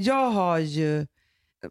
[0.00, 1.06] jag har ju,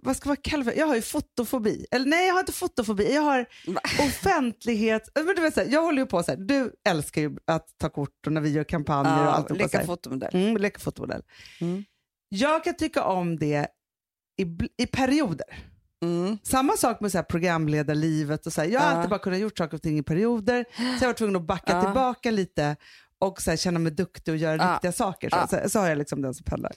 [0.03, 1.85] vad ska man kalla det Jag har ju fotofobi.
[1.91, 3.13] Eller nej, jag har inte fotofobi.
[3.15, 3.45] Jag har
[4.07, 5.09] offentlighet.
[5.15, 7.67] Men du vet, så här, jag håller ju på så här, du älskar ju att
[7.77, 9.51] ta kort och när vi gör kampanjer och allt.
[9.51, 10.35] leka fotomodell.
[10.35, 11.23] Mm, leka fotomodell.
[11.61, 11.83] Mm.
[12.29, 13.67] Jag kan tycka om det
[14.41, 14.43] i,
[14.83, 15.63] i perioder.
[16.03, 16.37] Mm.
[16.43, 18.45] Samma sak med så här programledarlivet.
[18.47, 18.95] Och så här, jag har Ja.
[18.95, 20.65] alltid bara kunnat gjort saker och ting i perioder.
[20.99, 21.83] Så jag var tvungen att backa Ja.
[21.83, 22.75] tillbaka lite
[23.19, 24.73] och så här, känna mig duktig och göra Ja.
[24.73, 25.29] riktiga saker.
[25.29, 25.47] Så, Ja.
[25.47, 26.71] så, så har jag liksom den som pendlar.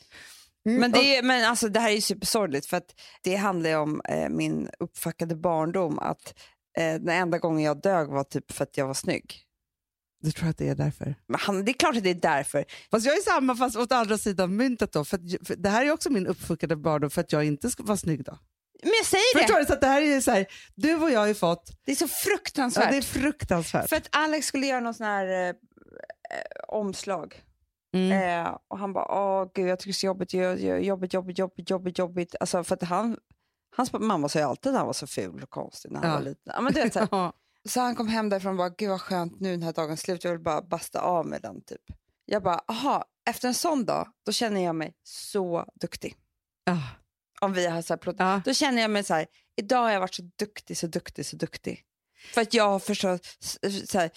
[0.67, 3.71] Mm, Men, det är, men alltså, det här är ju supersorgligt för att det handlar
[3.71, 5.99] ju om eh, min uppfackade barndom.
[5.99, 6.35] Att
[6.79, 9.47] eh, Den enda gången jag dög var typ för att jag var snygg.
[10.23, 11.15] Du tror att det är därför?
[11.27, 12.65] Men han, det är klart att det är därför.
[12.91, 15.05] Fast jag är samma fast åt andra sidan myntet då.
[15.05, 17.83] För, att, för det här är också min uppfuckade barndom för att jag inte ska
[17.83, 18.39] vara snygg då.
[18.83, 19.67] Men jag säger Förstår det, du?
[19.67, 21.93] Så att det här är ju så här, du och jag har ju fått, det
[21.93, 22.91] är så ja, fruktansvärt.
[22.91, 23.89] det är fruktansvärt.
[23.89, 25.55] För att Alex skulle göra någon sån här eh, eh,
[26.69, 27.43] omslag.
[27.93, 28.47] Mm.
[28.47, 30.35] Eh, och han bara, åh gud jag tycker det är så jobbigt,
[30.87, 32.35] jobbigt, jobbigt, jobbigt, jobbigt, jobbigt.
[32.41, 33.17] Alltså för att han,
[33.77, 36.15] hans mamma sa ju alltid att han var så ful och konstig när han Ja.
[36.17, 36.53] var liten.
[36.55, 37.33] Ja, men du vet, så, här.
[37.69, 40.25] Så han kom hem därifrån och bara, gud vad skönt nu den här dagen slut,
[40.25, 41.81] jag vill bara basta av med den typ.
[42.25, 46.17] Jag bara, aha, efter en sån dag, då känner jag mig så duktig.
[46.65, 46.79] Ja.
[47.41, 48.45] Om vi har så här plott.
[48.45, 51.37] Då känner jag mig så här, idag har jag varit så duktig, så duktig, så
[51.37, 51.85] duktig.
[52.35, 53.27] För att jag har förstått,
[53.87, 54.11] så här,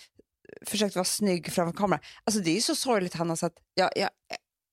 [0.66, 2.04] försökt vara snygg framför kameran.
[2.24, 4.10] Alltså det är ju så sorgligt Hanna så att jag, jag,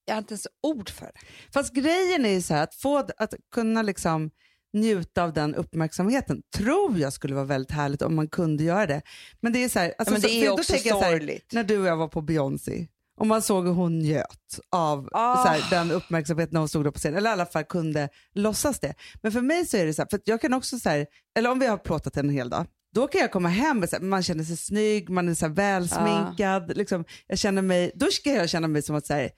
[0.05, 1.21] jag har inte ens ord för det.
[1.53, 4.31] Fast grejen är ju så här, att få att kunna liksom
[4.73, 9.03] njuta av den uppmärksamheten tror jag skulle vara väldigt härligt om man kunde göra det.
[9.41, 11.53] Men det är så här, alltså, men det är också så här, sorgligt.
[11.53, 12.87] när du och jag var på Beyoncé
[13.21, 15.45] och man såg hur hon njöt av Ah.
[15.45, 18.09] så här, den uppmärksamheten när hon stod där på scenen, eller i alla fall kunde
[18.35, 18.95] låtsas det.
[19.23, 21.07] Men för mig så är det så här, för jag kan också så här,
[21.39, 23.97] eller om vi har plåtat en hel dag, då kan jag komma hem och så
[23.97, 28.31] här, man känner sig snygg, man är så välsminkad, liksom, jag känner mig, då ska
[28.31, 29.31] jag känna mig som att så här,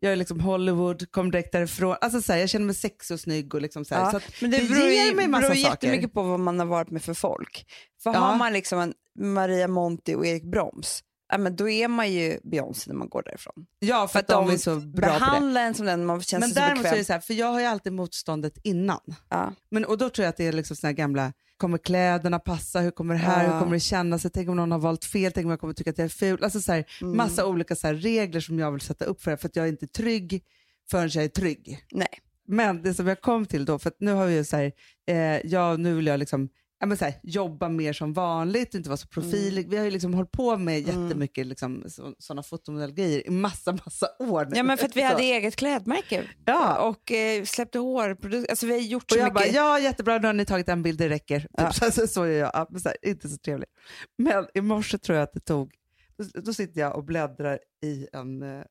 [0.00, 1.96] jag är liksom Hollywood, kom direkt därifrån.
[2.00, 3.54] Alltså så här, jag känner mig sexig och snygg.
[3.54, 4.02] Och liksom så här.
[4.02, 5.70] Ja, så men det, det beror, ger mig massa beror saker.
[5.70, 7.64] jättemycket på vad man har varit med för folk.
[8.02, 8.18] För Ja.
[8.18, 11.00] har man liksom en Maria Monti och Erik Broms,
[11.32, 13.66] ja, men då är man ju Beyoncé när man går därifrån.
[13.78, 16.54] Ja, för, att de, är så bra behandlar en som den man känner Men sig
[16.54, 16.98] så däremot så är bekväm.
[16.98, 19.00] det så här, för jag har ju alltid motståndet innan.
[19.28, 19.52] Ja.
[19.70, 22.90] Men, och då tror jag att det är liksom såna gamla, kommer kläderna passa, hur
[22.90, 23.52] kommer det här, Ja.
[23.52, 25.90] hur kommer det kännas, tänk om någon har valt fel, tänk om jag kommer tycka
[25.90, 26.44] att jag är ful.
[26.44, 27.16] Alltså så här, Mm.
[27.16, 29.64] massa olika så här regler som jag vill sätta upp för det, för att jag
[29.66, 30.42] är inte trygg
[30.90, 31.78] förrän jag är trygg.
[31.92, 32.08] Nej.
[32.48, 34.72] Men det som jag kom till då, för nu har vi ju så här,
[35.08, 36.48] eh, ja, nu vill jag liksom
[36.86, 39.70] men så här, jobba mer som vanligt, inte vara så profilig.
[39.70, 41.02] Vi har ju liksom hållit på med Mm.
[41.04, 44.56] jättemycket liksom, så, sådana fotomodellgrejer i massa, massa år nu.
[44.56, 45.06] Ja, men för att vi Så.
[45.06, 46.88] hade eget klädmärke Ja.
[46.88, 48.50] och eh, släppte hårprodukter.
[48.50, 49.52] Alltså vi har gjort Och så jag mycket.
[49.52, 51.40] bara, ja jättebra, nu har ni tagit en bild, det räcker.
[51.40, 51.72] Typ, Ja.
[51.72, 53.68] så, så, så är jag, ja, men så här, inte så trevlig.
[54.18, 55.72] Men i morse tror jag att det tog,
[56.16, 58.62] då, då sitter jag och bläddrar i en eh,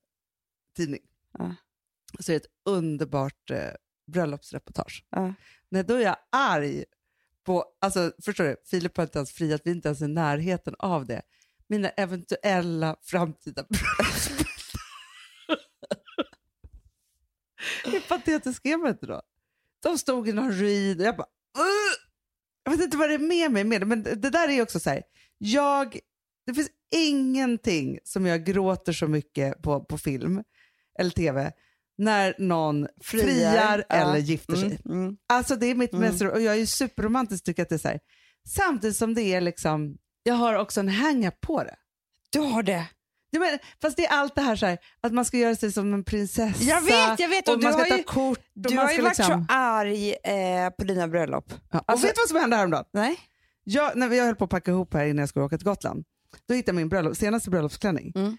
[0.77, 1.01] tidning.
[1.37, 1.55] Ja.
[2.19, 3.57] Så är det ett underbart eh,
[4.11, 5.05] bröllopsreportage.
[5.09, 5.33] Ja.
[5.71, 6.83] Nej, då är jag arg
[7.49, 10.75] på, alltså förstår du, Filip har inte ens friat, vi är inte ens i närheten
[10.79, 11.21] av det.
[11.69, 14.45] Mina eventuella framtida bröllopsbilder.
[17.85, 19.21] Hur patetisk är man inte då?
[19.83, 21.27] De stod i någon ruin och jag bara
[21.57, 21.97] "Ugh!"
[22.63, 24.61] Jag vet inte vad det är med mig med det, men det det där är
[24.61, 25.03] också så här.
[25.37, 25.99] Jag,
[26.45, 30.43] det finns ingenting som jag gråter så mycket på, på film
[30.99, 31.51] eller tv
[31.99, 33.95] när någon friar, Ja.
[33.95, 34.79] eller gifter sig.
[34.85, 35.17] Mm, mm.
[35.29, 36.09] Alltså det är mitt Mm.
[36.11, 37.99] mest, och jag är superromantisk tycker att det är så här.
[38.47, 41.75] Samtidigt som det är liksom, jag har också en hang-up på det.
[42.29, 42.85] Du har det.
[43.31, 45.71] Jag menar, fast det är allt det här, så här att man ska göra sig
[45.71, 46.63] som en prinsessa.
[46.63, 47.47] Jag vet, jag vet.
[47.47, 48.39] Och, Och man ska har ta ju- kort.
[48.53, 51.45] Du har ju varit liksom, så arg eh, på dina bröllop.
[51.71, 52.85] Ja, och Alltså- vet du vad som hände häromdagen?
[52.93, 53.15] Nej?
[53.63, 56.03] Jag, när jag höll på att packa ihop här innan jag skulle åka till Gotland,
[56.47, 58.11] då hittade jag min bröllop, senaste bröllopsklänning.
[58.15, 58.37] Mm.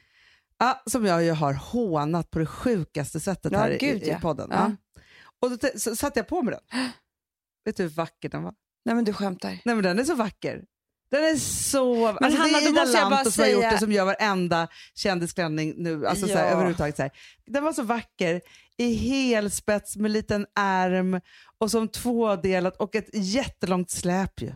[0.61, 4.09] Ja, som jag ju har hånat på det sjukaste sättet Ja, här gud, i, i
[4.09, 4.19] ja.
[4.21, 4.49] podden.
[4.53, 4.57] Ja.
[4.95, 5.03] Ja.
[5.41, 6.81] Och då så satte jag på mig den.
[7.65, 8.55] Vet du hur vacker den var?
[8.85, 9.49] Nej men du skämtar.
[9.65, 10.65] Nej men den är så vacker.
[11.11, 12.07] Den är så...
[12.07, 14.05] alltså, Hanna, det är Ida måste jag bara Lanto som har gjort det som gör
[14.05, 16.07] varenda kändisklänning nu.
[16.07, 16.51] Alltså, så här, Ja.
[16.51, 17.11] överhuvudtaget, så här.
[17.47, 18.41] Den var så vacker
[18.77, 21.21] i helspets med liten ärm
[21.59, 24.53] och som tvådelat och ett jättelångt släp ju.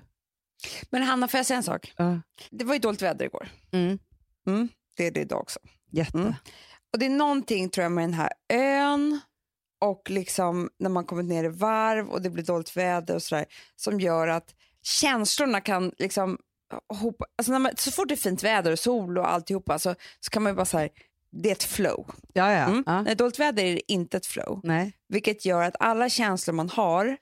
[0.91, 1.93] Men Hanna, får jag säga en sak?
[1.97, 2.21] Ja.
[2.51, 3.49] Det var ju dåligt väder igår.
[3.73, 3.99] Mm.
[4.47, 5.61] Mm, det är det idag också.
[5.95, 6.19] Jätte.
[6.19, 6.35] Mm.
[6.93, 9.21] Och det är någonting tror jag med den här ön
[9.81, 13.45] och liksom när man kommit ner i varv och det blir dåligt väder och sådär
[13.77, 16.39] som gör att känslorna kan liksom
[17.01, 19.95] hopa, alltså när man, så fort det är fint väder och sol och alltihopa så,
[20.21, 20.89] så kan man ju bara säga
[21.31, 22.11] det är ett flow.
[22.33, 22.65] Ja, ja.
[22.65, 22.83] Mm.
[22.87, 23.03] ja.
[23.03, 24.61] När dåligt väder är det inte ett flow.
[24.63, 24.93] Nej.
[25.09, 27.17] Vilket gör att alla känslor man har,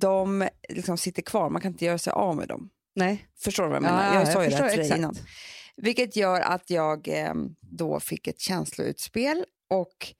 [0.00, 1.50] de liksom sitter kvar.
[1.50, 2.70] Man kan inte göra sig av med dem.
[2.94, 3.28] Nej.
[3.38, 4.14] Förstår du vad jag Ja, menar?
[4.14, 5.16] ja, jag sa ju det här till dig innan.
[5.82, 10.14] Vilket gör att jag eh, då fick ett känsloutspel och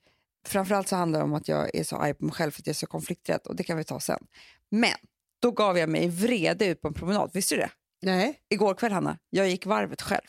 [0.47, 2.67] framförallt så handlar det om att jag är så arg på mig själv för att
[2.67, 4.27] jag är så konflikträdd och det kan vi ta sen.
[4.71, 4.95] Men
[5.43, 7.71] då gav jag mig vrede ut på en promenad, visste du det?
[8.03, 10.25] Nej, Igår kväll Hanna, jag gick varvet själv.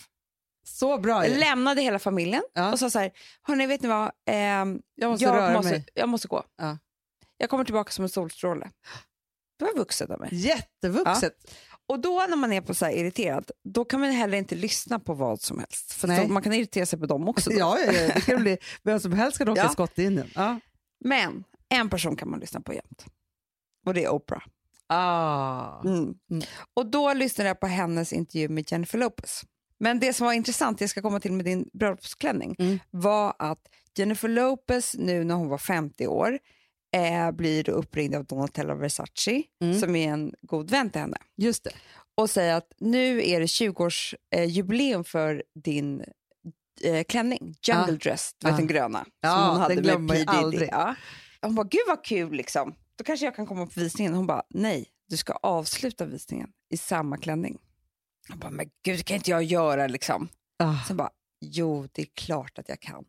[0.63, 1.39] så bra Jag ju.
[1.39, 2.71] lämnade hela familjen Ja.
[2.71, 3.11] och sa så här,
[3.43, 6.43] hörni vet ni vad, Ehm, Jag måste jag, måste, jag måste gå.
[6.57, 6.77] Ja.
[7.37, 8.71] Jag kommer tillbaka som en solstråle.
[9.59, 10.29] Det var vuxet av mig.
[10.31, 11.33] Jättevuxet.
[11.89, 15.13] Och då när man är på så irriterad, då kan man heller inte lyssna på
[15.13, 15.93] vad som helst.
[15.93, 17.49] För då, man kan irritera sig på dem också.
[17.49, 17.55] Då.
[17.59, 19.69] Ja, ja, ja, det kan bli vem som helst kan åka Ja.
[19.69, 20.29] skott in den.
[20.35, 20.59] Ja.
[21.05, 23.05] Men en person kan man lyssna på jämt.
[23.85, 24.43] Och det är Oprah.
[24.87, 25.81] Ah.
[25.85, 25.97] Mm.
[26.31, 26.43] Mm.
[26.73, 29.41] Och då lyssnade jag på hennes intervju med Jennifer Lopez.
[29.79, 32.79] Men det som var intressant, jag ska komma till med din bröllopsklänning, Mm.
[32.89, 33.59] var att
[33.97, 36.39] Jennifer Lopez nu när hon var 50 år
[36.95, 39.79] eh, blir uppringd av Donatella Versace Mm.
[39.79, 41.71] som är en god vän till henne Just det.
[42.17, 46.03] och säger att nu är det 20-årsjubileum eh, för din
[46.83, 47.97] eh, klänning, Jungle Ah.
[48.03, 48.57] Dress, du vet Ah.
[48.57, 50.69] den gröna Ja, som hon den hade med glömmer jag aldrig.
[50.71, 50.95] Ja.
[51.41, 52.75] Hon bara, gud vad kul liksom.
[52.95, 54.13] Då kanske jag kan komma på visningen.
[54.13, 57.57] Hon bara, nej, du ska avsluta visningen i samma klänning.
[58.29, 60.29] Jag bara, men gud, det kan inte jag göra liksom.
[60.63, 60.73] Ah.
[60.87, 61.09] Sen bara,
[61.41, 63.05] jo, det är klart att jag kan.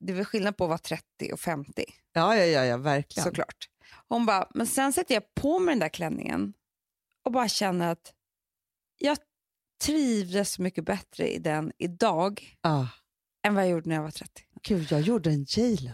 [0.00, 3.24] Det är väl skillnad på att vara 30 och 50, Ja, ja, ja, ja, verkligen.
[3.24, 3.68] såklart.
[4.08, 6.52] Hon bara, men sen sätter jag på mig den där klänningen
[7.24, 8.12] och bara känner att
[8.98, 9.18] jag
[9.84, 12.86] trivdes så mycket bättre i den idag Ah.
[13.46, 14.42] än vad jag gjorde när jag var 30.
[14.62, 15.90] Gud, jag gjorde en J.Lo.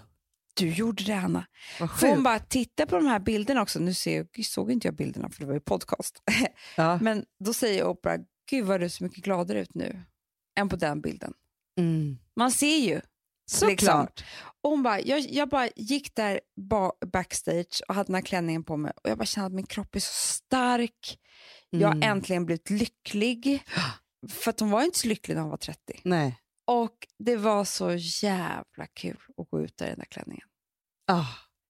[0.54, 1.46] Du gjorde det, Anna.
[1.78, 3.78] Får hon bara titta på de här bilderna också.
[3.78, 6.22] Nu ser jag, såg inte jag bilderna för det var ju podcast.
[6.76, 6.98] Ja.
[7.02, 8.18] Men då säger Oprah,
[8.50, 10.02] gud vad du är så mycket gladare ut nu
[10.58, 11.34] än på den bilden.
[11.78, 12.18] Mm.
[12.36, 13.00] Man ser ju.
[13.52, 14.24] Såklart.
[14.62, 16.40] Och hon bara, jag, jag bara gick där
[16.70, 19.66] ba, backstage och hade den här klänningen på mig och jag bara kände att min
[19.66, 21.18] kropp är så stark.
[21.70, 22.08] Jag har Mm.
[22.10, 23.62] äntligen blivit lycklig.
[24.30, 26.00] För att hon var inte så lycklig när hon var 30.
[26.04, 26.38] Nej.
[26.66, 27.92] Och det var så
[28.26, 30.46] jävla kul att gå ut där i den där klänningen.
[31.12, 31.24] Ah.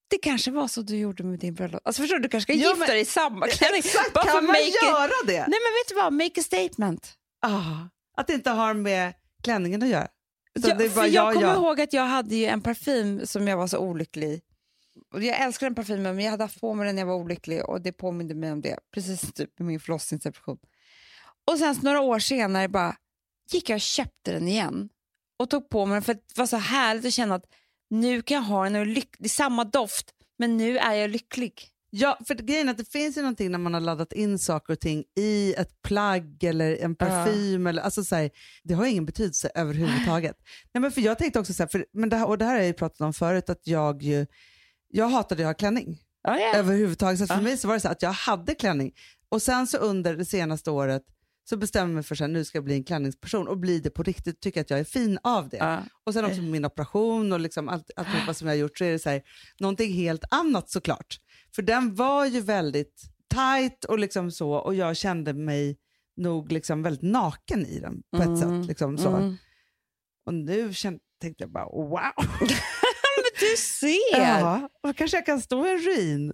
[0.09, 1.81] Det kanske var så du gjorde med din bröllop.
[1.85, 3.79] Alltså förstår du, du kanske ska Ja, gifta men- dig i samma klänning.
[3.79, 5.33] Exakt, Bara kan man make it- göra det?
[5.39, 7.13] Nej men vet du vad, make a statement.
[7.45, 7.87] Ah.
[8.17, 9.13] Att det inte har med
[9.43, 10.07] klänningen att göra.
[10.53, 11.55] Ja, det är bara för jag jag, kommer jag.
[11.57, 14.41] ihåg att jag hade ju en parfym som jag var så olycklig.
[15.13, 17.15] Och jag älskar den parfymen men jag hade haft på mig den när jag var
[17.15, 18.79] olycklig och det påminde mig om det.
[18.93, 20.57] Precis typ med min förlossningsdepression.
[21.51, 22.95] Och sen så några år senare bara
[23.51, 24.89] gick jag och köpte den igen
[25.39, 27.45] och tog på mig den för att det var så härligt att känna att
[27.89, 31.09] nu kan jag ha den och lyck- det är samma doft men nu är jag
[31.09, 31.69] lycklig.
[31.95, 34.73] Ja, för grejen är att det finns ju någonting när man har laddat in saker
[34.73, 37.67] och ting i ett plagg eller en parfym.
[37.67, 38.29] Eller, alltså så här,
[38.63, 40.37] det har ingen betydelse överhuvudtaget.
[40.73, 42.51] Nej, men för jag tänkte också så här, för, men det här, och det här
[42.51, 44.25] har jag ju pratat om förut, att jag ju,
[44.89, 46.55] jag hatade att ha klänning Ja, ja.
[46.55, 47.19] överhuvudtaget.
[47.19, 47.41] Så för Ja.
[47.41, 48.91] mig så var det så att jag hade klänning
[49.29, 51.03] och sen så under det senaste året
[51.49, 53.89] så bestämmer jag mig för att nu ska jag bli en klänningsperson och bli det
[53.89, 55.57] på riktigt, tycker att jag är fin av det.
[55.57, 55.83] Ja.
[56.03, 58.83] Och sen också med min operation och liksom allt, allt som jag har gjort så
[58.83, 59.21] är det så här,
[59.59, 61.19] någonting helt annat såklart.
[61.55, 63.01] För den var ju väldigt
[63.33, 65.77] tight och liksom så och jag kände mig
[66.17, 68.67] nog liksom väldigt naken i den på ett Mm, sätt.
[68.67, 69.09] Liksom så.
[69.09, 69.37] Mm.
[70.25, 71.99] Och nu kände, tänkte jag bara wow.
[73.15, 74.19] Men du ser!
[74.21, 76.33] Ja, och kanske jag kan stå i en ruin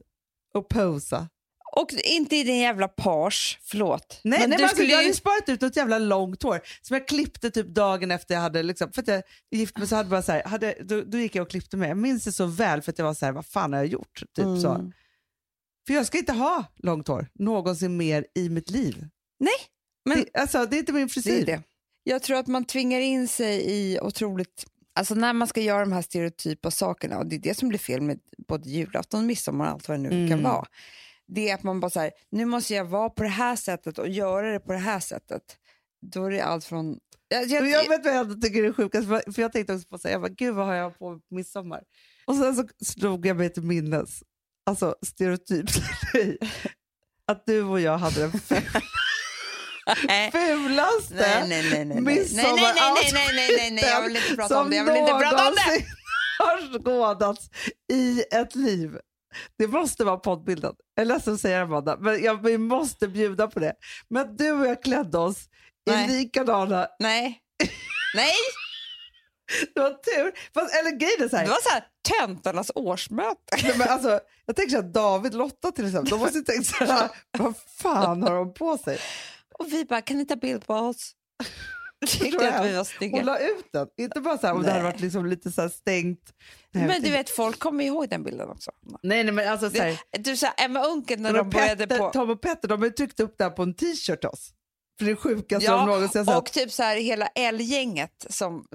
[0.54, 1.30] och posa.
[1.72, 4.22] Och inte i din jävla page, förlåt.
[4.24, 6.94] Nej, Men nej men alltså, skulle jag hade sparat ut något jävla långt hår som
[6.94, 10.10] jag klippte typ dagen efter jag hade, liksom, för att jag gift mig så hade
[10.10, 11.88] bara så här, hade, då, då gick jag och klippte mig.
[11.90, 13.88] Jag minns det så väl för att jag var så här, vad fan har jag
[13.88, 14.20] gjort?
[14.36, 14.70] Typ så.
[14.74, 14.92] Mm.
[15.88, 19.08] För jag ska inte ha långt hår någonsin mer i mitt liv.
[19.40, 19.54] Nej,
[20.06, 21.42] men det, alltså, det är inte min det frisyr.
[21.42, 21.62] är det.
[22.04, 24.66] Jag tror att man tvingar in sig i otroligt...
[24.96, 27.80] Alltså när man ska göra de här stereotypa sakerna, och det är det som blir
[27.80, 30.30] fel med både julafton, midsommar och allt vad det nu Mm.
[30.30, 30.66] kan vara
[31.36, 33.98] det är att man bara så här, nu måste jag vara på det här sättet
[33.98, 35.42] och göra det på det här sättet.
[36.02, 37.00] Då är det allt från...
[37.28, 40.08] Jag, jag, jag vet vad jag tycker är sjukast, för jag tänkte också på så
[40.08, 41.84] här, gud vad har jag på midsommar?
[42.26, 44.24] Och sen så slog jag mig till minnes,
[44.66, 45.72] alltså stereotypt,
[47.28, 48.32] att du och jag hade den
[50.32, 53.78] fulaste nej, nej, nej, nej, midsommaroutfiten
[54.48, 55.86] som någonsin
[56.40, 57.50] har skådats
[57.92, 58.98] i ett liv.
[59.58, 60.76] Det måste vara poddbilden.
[60.96, 63.74] Jag är ledsen att säga det Amanda, men jag, vi måste bjuda på det.
[64.10, 65.46] Men du och jag klädde oss
[65.90, 66.06] Nej.
[66.06, 67.40] i likadana, Nej,
[68.16, 68.34] nej,
[69.76, 70.34] det var tur.
[70.54, 73.58] Fast, eller grejen är så här, det var så här töntarnas årsmöte.
[73.64, 76.66] Nej, men alltså, jag tänker så här, David Lotta till exempel, de måste ju tänkt
[76.68, 79.00] så här, vad fan har de på sig?
[79.60, 81.12] Och vi bara, kan ni ta bild på oss?
[82.08, 82.54] Tyckte jag.
[82.54, 83.24] att vi var Och snygga.
[83.24, 85.70] la ut den, inte bara så här, om det hade varit liksom lite så här
[85.70, 86.34] stängt.
[86.72, 88.72] Nej, Men du tänkte- vet, folk kommer ihåg den bilden också.
[89.04, 92.10] nej, nej men alltså så här, Du sa Emma Unken när de började Petter, på...
[92.10, 94.50] Tom och Petter de har ju tryckt upp det här på en t-shirt oss.
[95.00, 96.38] För det är sjukaste Ja, de någonsin sett.
[96.38, 98.66] och typ så här hela L-gänget som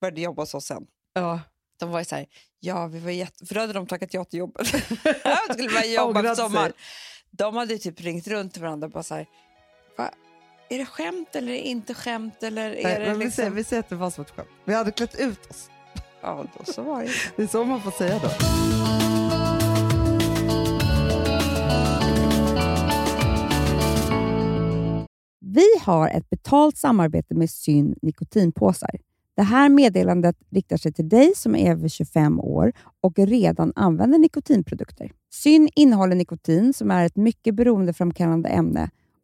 [0.00, 0.82] började jobba hos oss sen.
[1.14, 1.40] Ja.
[1.80, 2.26] De var ju så här,
[2.60, 3.46] ja vi var jätte...
[3.46, 4.72] För då hade de tackat ja till jobbet.
[5.48, 6.70] de skulle bara jobba på sommaren.
[6.72, 6.80] sig.
[7.30, 9.26] De hade typ ringt runt till varandra och bara så här,
[9.98, 10.10] Va?
[10.70, 12.42] Är det skämt eller är det inte skämt?
[12.42, 13.30] Eller är Nej, det vi, liksom...
[13.30, 14.48] säger, vi säger att det var som ett skämt.
[14.64, 15.70] Vi hade klätt ut oss.
[16.20, 17.10] Ja, då så var det.
[17.36, 18.28] Det är så man får säga då.
[25.40, 28.90] Vi har ett betalt samarbete med Syn nikotinpåsar.
[29.36, 34.18] Det här meddelandet riktar sig till dig som är över 25 år och redan använder
[34.18, 35.12] nikotinprodukter.
[35.30, 38.90] Syn innehåller nikotin som är ett mycket beroendeframkallande ämne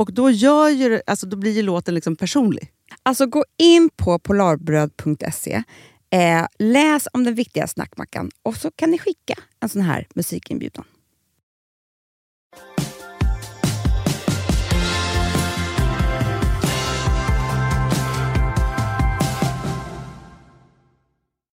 [0.00, 2.72] Och då, gör ju, alltså, då blir ju låten liksom personlig.
[3.02, 5.62] Alltså gå in på polarbröd.se,
[6.10, 10.84] eh, läs om den viktiga snackmackan och så kan ni skicka en sån här musikinbjudan.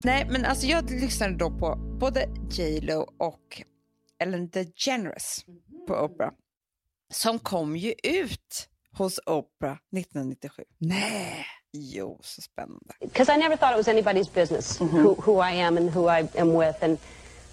[0.04, 3.62] Nej, men alltså jag lyssnade då på både J.Lo och
[4.20, 5.46] Ellen DeGeneres
[5.88, 6.32] på Oprah.
[7.14, 8.68] Som kom ju ut
[8.98, 10.64] hos Oprah 1997.
[10.78, 11.46] Nej.
[11.78, 12.94] Jo, så spännande.
[13.02, 16.28] because I never thought it was anybody's business who, who I am and who I
[16.38, 16.84] am with.
[16.84, 16.98] And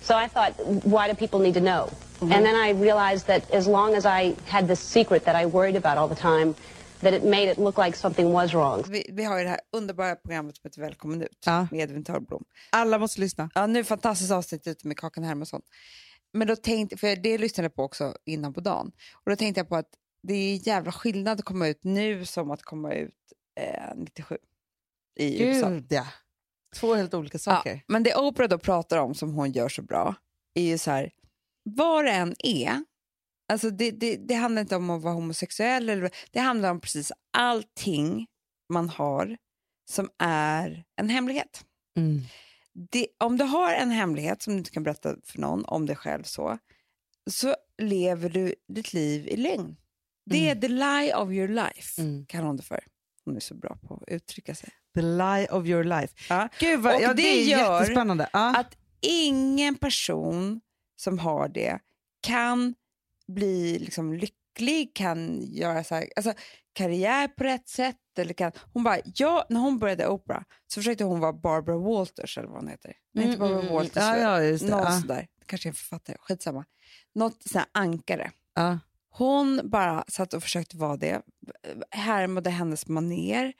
[0.00, 0.52] so I thought,
[0.84, 1.88] why do people need to know?
[2.20, 5.76] And then I realized that as long as I had this secret that I worried
[5.84, 6.54] about all the time,
[7.00, 8.84] that it made it look like something was wrong.
[8.88, 11.66] Vi, vi har ju det här underbara programmet som heter Välkommen ut Ja.
[11.70, 12.44] med Edvin Törnblom.
[12.72, 13.50] Alla måste lyssna.
[13.54, 15.60] Ja, nu är fantastiskt avsnitt ute med Kakan Hermansson.
[16.32, 18.92] Men då tänkte, för det lyssnade jag på också innan på dagen.
[19.12, 19.88] Och då tänkte jag på att
[20.22, 23.14] det är jävla skillnad att komma ut nu som att komma ut
[23.60, 24.38] eh, 97
[25.20, 25.68] i USA.
[25.70, 26.06] Gud ja.
[26.76, 27.74] Två helt olika saker.
[27.74, 30.14] Ja, men det Oprah då pratar om som hon gör så bra
[30.54, 31.10] är ju så här,
[31.62, 32.84] vad det än är,
[33.52, 37.12] alltså det, det, det handlar inte om att vara homosexuell, eller, det handlar om precis
[37.30, 38.26] allting
[38.72, 39.36] man har
[39.90, 41.64] som är en hemlighet.
[41.96, 42.20] Mm.
[42.90, 45.96] Det, om du har en hemlighet som du inte kan berätta för någon om dig
[45.96, 46.58] själv så,
[47.30, 49.76] så lever du ditt liv i lögn.
[50.26, 52.26] Det är the lie of your life, Mm.
[52.26, 52.84] kallar hon det för.
[53.24, 54.68] Hon är så bra på att uttrycka sig.
[54.94, 56.14] The lie of your life.
[56.28, 56.48] Ja.
[56.60, 58.28] Gud vad, Och ja, det, det är gör jättespännande.
[58.32, 58.56] Ja.
[58.56, 60.60] att ingen person
[60.96, 61.78] som har det
[62.20, 62.74] kan
[63.28, 64.36] bli liksom lycklig,
[64.94, 66.32] kan göra så här, alltså,
[66.72, 67.96] karriär på rätt sätt.
[68.18, 72.38] Eller kan, hon bara, ja, när hon började Oprah så försökte hon vara Barbara Walters
[72.38, 72.92] eller vad hon heter.
[73.14, 74.70] Nej, inte Barbara Mm, mm, Walters, ja, ja, just det.
[74.70, 75.00] någon Ja.
[75.00, 75.26] sådär.
[75.46, 76.64] Kanske en författare, skitsamma.
[77.14, 78.30] Något sånt här ankare.
[78.54, 78.78] Ja.
[79.10, 81.22] Hon bara satt och försökte vara det,
[81.90, 83.52] härmade hennes maner,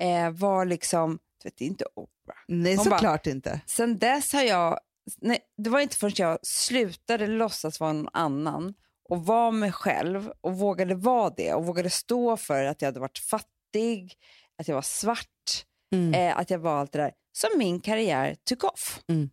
[0.00, 2.36] eh, var liksom, du vet, det är inte Oprah.
[2.48, 3.60] Nej, såklart inte.
[3.66, 4.78] Sen dess har jag,
[5.20, 8.74] nej, det var inte förrän jag slutade låtsas vara någon annan
[9.08, 13.00] och var mig själv och vågade vara det och vågade stå för att jag hade
[13.00, 14.14] varit fattig,
[14.58, 15.26] att jag var svart,
[15.92, 16.14] Mm.
[16.14, 19.00] eh, att jag var allt det där, som min karriär took off.
[19.08, 19.30] Mm.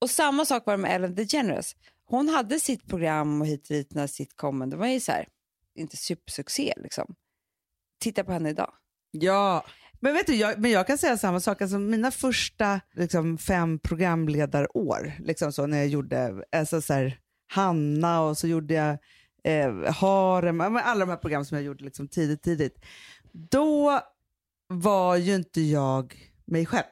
[0.00, 1.76] Och samma sak var det med Ellen DeGeneres.
[2.04, 5.28] Hon hade sitt program och hit och dit när sitcomen, det var ju så här,
[5.74, 7.14] inte supersuccé liksom.
[8.00, 8.72] Titta på henne idag.
[9.10, 9.64] Ja,
[10.00, 11.62] men vet du, jag, men jag kan säga samma sak.
[11.62, 18.20] Alltså, mina första liksom, fem programledarår, liksom så, när jag gjorde alltså, så här, Hanna
[18.22, 18.98] och så gjorde jag
[19.46, 22.84] eh, Harem, alla de här program som jag gjorde liksom, tidigt, tidigt.
[23.32, 24.00] Då
[24.68, 26.14] var ju inte jag
[26.46, 26.84] mig själv.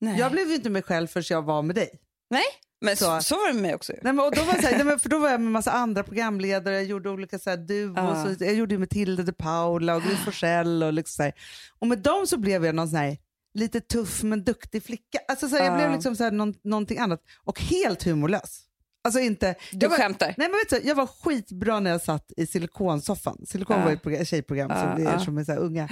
[0.00, 0.18] Nej.
[0.18, 2.00] Jag blev ju inte mig själv förrän jag var med dig.
[2.30, 2.42] Nej,
[2.80, 3.92] men så, Så- så var det med mig också.
[4.02, 6.02] Nej, men, och då var så här, nej, för då var jag med massa andra
[6.02, 8.24] programledare, jag gjorde olika så här, duos, Ja.
[8.24, 11.32] och jag gjorde ju Matilda de Paula och Gry Forssell och liksom så här.
[11.78, 13.16] Och med dem så blev jag någon sån här
[13.54, 15.18] lite tuff men duktig flicka.
[15.28, 15.76] Alltså så här, jag Ja.
[15.78, 18.60] blev liksom så här, någon, någonting annat och helt humorlös.
[19.04, 19.54] Alltså inte...
[19.72, 20.26] Du jag var, skämtar.
[20.26, 23.46] Nej, men vet du, jag var skitbra när jag satt i silikonsoffan.
[23.46, 23.84] Silikon Ja.
[23.84, 25.20] var ett program- tjejprogram Ja, som det är ja.
[25.20, 25.88] som är så unga.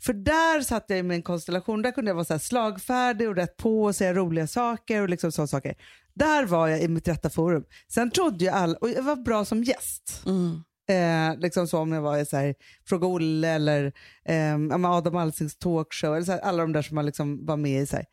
[0.00, 3.56] För där satt jag med en konstellation, där kunde jag vara så slagfärdig och rätt
[3.56, 5.74] på och säga roliga saker och liksom sådana saker.
[6.14, 7.64] Där var jag i mitt rätta forum.
[7.88, 10.22] Sen trodde jag all, och jag var bra som gäst.
[10.26, 10.62] Mm.
[10.88, 12.54] Eh, liksom så om jag var i så här,
[12.88, 13.92] Fråga Olle eller
[14.24, 17.82] eh, Adam Alsings talkshow, eller så här, alla de där som man liksom var med
[17.82, 17.86] i.
[17.86, 18.04] Så här.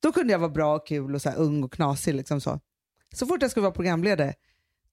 [0.00, 2.14] Då kunde jag vara bra och kul och så här, ung och knasig.
[2.14, 2.60] Liksom så.
[3.12, 4.34] Så fort jag skulle vara programledare,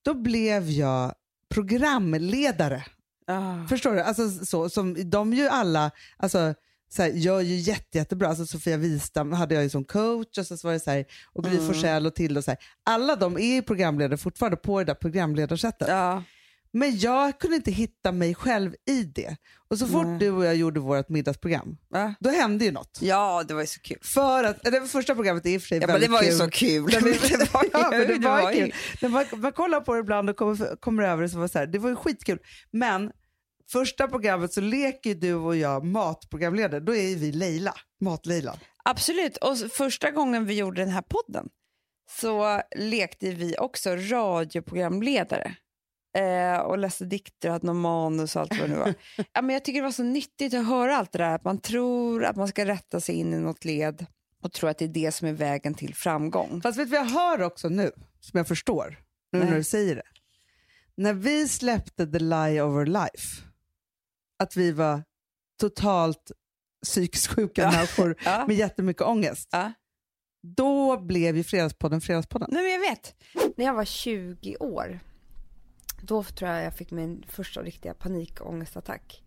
[0.02, 1.14] då blev jag
[1.50, 2.84] programledare.
[3.28, 3.68] Ah.
[3.68, 4.02] Förstår du?
[4.02, 6.54] Alltså, så, som, de ju alla alltså,
[6.90, 8.28] så här, gör ju jätte, jättebra.
[8.28, 11.44] Alltså, Sofia Wistam hade jag ju som coach och så var det så här, och
[11.44, 11.68] Gry Mm.
[11.68, 12.58] Forssell och till och så här.
[12.84, 15.88] Alla de är ju programledare fortfarande på det där programledarsättet.
[15.88, 16.24] Ja.
[16.74, 19.38] Men jag kunde inte hitta mig själv i det.
[19.70, 20.20] Och så fort Nej.
[20.20, 22.16] du och jag gjorde vårt middagsprogram, Va?
[22.20, 22.98] då hände ju något.
[23.02, 23.98] ja, det var ju så kul.
[24.02, 26.22] För att, det första programmet är i och för sig Ja, men väldigt det var
[26.24, 26.38] ju kul.
[26.38, 26.82] så kul.
[26.94, 27.04] Men-
[27.40, 29.10] det var ju, ja, men det det var var ju ju- kul.
[29.10, 31.60] Man, man kollar på det ibland och kommer, kommer över det så var det så
[31.60, 32.40] här, det var ju skitkul.
[32.72, 33.12] Men
[33.72, 36.80] första programmet så leker du och jag matprogramledare.
[36.80, 38.60] Då är ju vi Leila, Mat-Leila.
[38.84, 39.38] Absolut.
[39.38, 41.48] Och första gången vi gjorde den här podden
[42.20, 45.56] så lekte vi också radioprogramledare.
[46.18, 48.94] Eh, och läste dikter och hade någon manus och allt vad det nu var.
[49.34, 51.36] ja, men jag tycker det var så nyttigt att höra allt det där.
[51.36, 54.06] Att man tror att man ska rätta sig in i något led
[54.44, 56.62] och tror att det är det som är vägen till framgång.
[56.62, 58.98] Fast vet du vad jag hör också nu, som jag förstår,
[59.32, 59.50] nu Nej.
[59.50, 60.04] när du säger det.
[60.96, 63.42] När vi släppte The Lie of Our Life,
[64.40, 65.04] att vi var
[65.60, 66.32] totalt
[66.84, 67.72] psykiskt sjuka Ja.
[67.72, 68.46] människor Ja.
[68.48, 69.50] med jättemycket ångest.
[69.52, 69.74] Ja.
[70.42, 72.50] Då blev ju Fredagspodden Fredagspodden.
[72.52, 73.16] Nej, men jag vet.
[73.58, 75.00] När jag var 20 år,
[76.02, 79.24] då tror jag jag fick min första riktiga panikångestattack.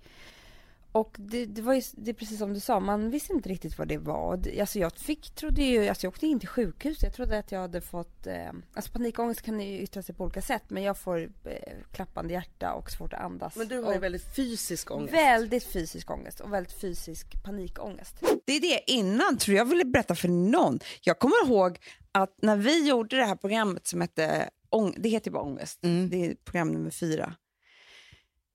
[0.93, 3.79] och det, det var ju det är precis som du sa, man visste inte riktigt
[3.79, 4.41] vad det var.
[4.61, 7.61] Alltså jag fick, trodde ju, alltså jag åkte in till sjukhus, jag trodde att jag
[7.61, 11.21] hade fått, eh, alltså panikångest kan ju yttra sig på olika sätt men jag får
[11.45, 13.57] eh, klappande hjärta och svårt att andas.
[13.57, 15.15] Men du har ju väldigt fysisk ångest.
[15.15, 18.15] väldigt fysisk ångest och väldigt fysisk panikångest.
[18.45, 20.81] Det är det innan, tror jag ville berätta för någon.
[21.01, 21.79] Jag kommer ihåg
[22.13, 25.85] att när vi gjorde det här programmet som hette, Ång- det heter ju bara Ångest,
[25.85, 26.11] Mm.
[26.11, 27.35] det är program nummer fyra.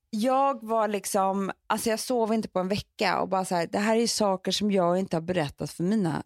[0.10, 3.80] Jag var liksom, alltså jag sov inte på en vecka och bara så här, det
[3.80, 6.24] här är saker som jag inte har berättat för mina,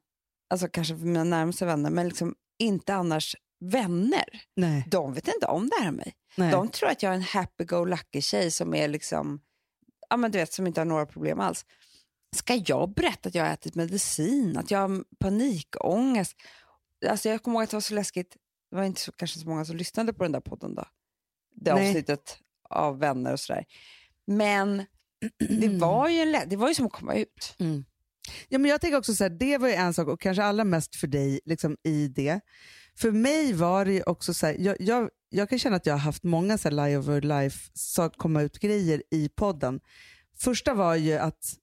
[0.49, 4.25] alltså kanske för mina närmaste vänner, men liksom inte annars vänner.
[4.55, 4.87] Nej.
[4.91, 6.13] De vet inte om det här med mig.
[6.35, 6.51] Nej.
[6.51, 9.41] De tror att jag är en happy-go-lucky tjej som är liksom,
[10.09, 11.65] ja men du vet, som inte har några problem alls.
[12.35, 16.35] Ska jag berätta att jag har ätit medicin, att jag har panikångest?
[17.09, 18.37] Alltså jag kommer ihåg att det var så läskigt,
[18.71, 20.85] det var inte så, kanske så många som lyssnade på den där podden då.
[21.55, 21.87] Det Nej.
[21.89, 22.37] avsnittet
[22.69, 23.65] av vänner och sådär.
[24.27, 24.85] Men
[25.59, 27.55] det var ju, en det var ju som att komma ut.
[28.47, 30.63] Ja, men jag tänker också så här, det var ju en sak och kanske allra
[30.63, 32.39] mest för dig liksom, i det.
[32.95, 35.93] För mig var det ju också så här, jag, jag, jag kan känna att jag
[35.93, 39.79] har haft många så här, lie over life, så komma ut grejer i podden.
[40.37, 41.57] Första var ju att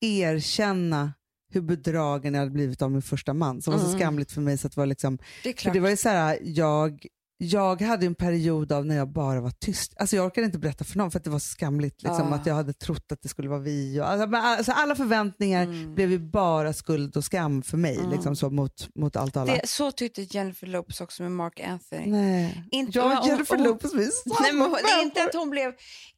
[0.00, 1.12] erkänna
[1.50, 3.98] hur bedragen jag hade blivit av min första man som var så Mm.
[3.98, 5.74] skamligt för mig så att det var liksom Det är klart.
[5.74, 7.06] det var ju så här, jag,
[7.40, 9.92] jag hade en period av när jag bara var tyst.
[9.96, 12.02] Alltså jag orkade inte berätta för någon för att det var så skamligt.
[12.02, 12.36] Liksom, Ah.
[12.36, 14.00] Att jag hade trott att det skulle vara vi.
[14.00, 15.94] Och, alltså, alltså, alla förväntningar Mm.
[15.94, 17.98] blev ju bara skuld och skam för mig.
[18.12, 19.52] Liksom, så, mot, mot allt och alla.
[19.54, 22.06] det, så tyckte Jennifer Lopez också med Mark Anthony.
[22.06, 22.64] Nej.
[22.70, 25.50] Inte- jag och Jennifer hon- Lopez, vi är samma Nej, men hon- inte att hon
[25.50, 25.72] blev,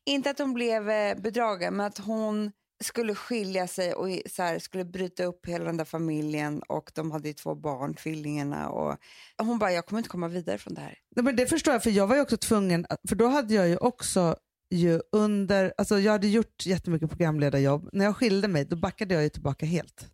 [0.06, 2.52] inte att hon blev eh, bedragen, men att hon
[2.84, 7.10] skulle skilja sig och så här, skulle bryta upp hela den där familjen och de
[7.10, 8.68] hade ju två barn, tvillingarna.
[8.70, 8.96] Och
[9.38, 10.94] hon bara, jag kommer inte komma vidare från det här.
[11.16, 13.68] Nej, men det förstår jag, för jag var ju också tvungen, för då hade jag
[13.68, 14.36] ju också
[14.70, 17.88] ju under, alltså jag hade gjort jättemycket programledarjobb.
[17.92, 20.06] När jag skilde mig då backade jag ju tillbaka helt.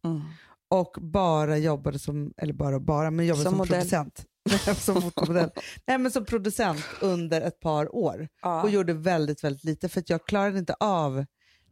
[0.70, 3.72] och bara jobbade som, eller bara bara, men jobbade Som som, modell.
[3.78, 4.24] producent.
[4.84, 5.50] som fotomodell.
[5.86, 8.62] Nej men som producent under ett par år Ja.
[8.62, 11.24] och gjorde väldigt, väldigt lite för att jag klarade inte av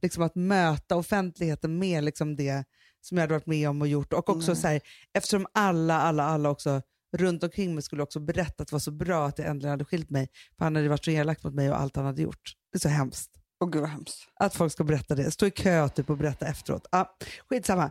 [0.04, 2.64] liksom, att möta offentligheten med liksom, det
[3.00, 4.12] som jag hade varit med om och gjort.
[4.12, 4.60] Och också Nej.
[4.60, 4.80] så här,
[5.12, 6.82] eftersom alla, alla, alla också
[7.16, 9.84] runt omkring mig skulle också berätta att det var så bra att jag äntligen hade
[9.84, 12.52] skilt mig, för han hade varit så elak mot mig och allt han hade gjort.
[12.72, 13.30] Det är så hemskt.
[13.60, 14.28] Åh gud vad hemskt.
[14.34, 15.30] Att folk ska berätta det.
[15.30, 16.86] Stå i kö typ och berätta efteråt.
[16.92, 17.04] Ah,
[17.48, 17.90] skitsamma.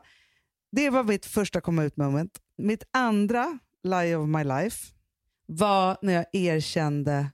[0.72, 2.40] Det var mitt första komma ut moment.
[2.58, 4.94] Mitt andra lie of my life
[5.46, 7.32] var när jag erkände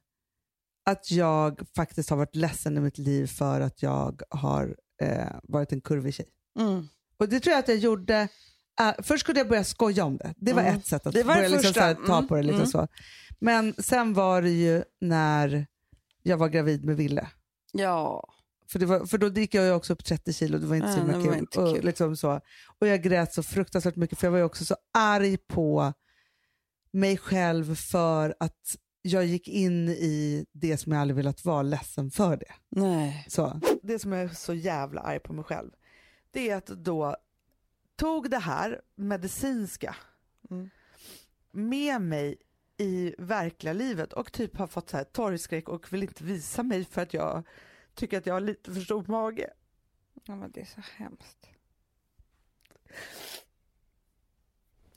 [0.89, 5.71] att jag faktiskt har varit ledsen i mitt liv för att jag har eh, varit
[5.71, 6.29] en kurvig tjej.
[6.59, 6.87] Mm.
[7.17, 8.27] Och det tror jag att jag gjorde,
[8.79, 10.33] eh, först skulle jag börja skoja om det.
[10.37, 10.75] Det var Mm.
[10.75, 11.73] ett sätt att börja liksom första.
[11.73, 12.27] så här, ta Mm.
[12.27, 12.41] på det.
[12.43, 12.71] Liksom Mm.
[12.71, 12.87] så.
[13.39, 15.67] Men sen var det ju när
[16.23, 17.27] jag var gravid med Ville.
[17.73, 18.29] Ja.
[18.71, 20.97] För, var, för då gick jag ju också upp 30 kilo, det var inte så
[20.97, 21.47] himla kul.
[21.63, 22.41] Och, liksom så.
[22.79, 25.93] och jag grät så fruktansvärt mycket för jag var ju också så arg på
[26.91, 32.11] mig själv för att jag gick in i det som jag aldrig velat vara, ledsen
[32.11, 32.53] för det.
[32.69, 33.25] Nej.
[33.29, 33.61] Så.
[33.83, 35.71] Det som jag är så jävla arg på mig själv,
[36.31, 37.15] det är att då
[37.95, 39.95] tog det här medicinska
[40.51, 40.69] Mm.
[41.51, 42.37] med mig
[42.77, 46.85] i verkliga livet och typ har fått så här torgskräck och vill inte visa mig
[46.85, 47.47] för att jag
[47.93, 49.49] tycker att jag har lite för stor mage.
[50.25, 51.49] Ja, men det är så hemskt.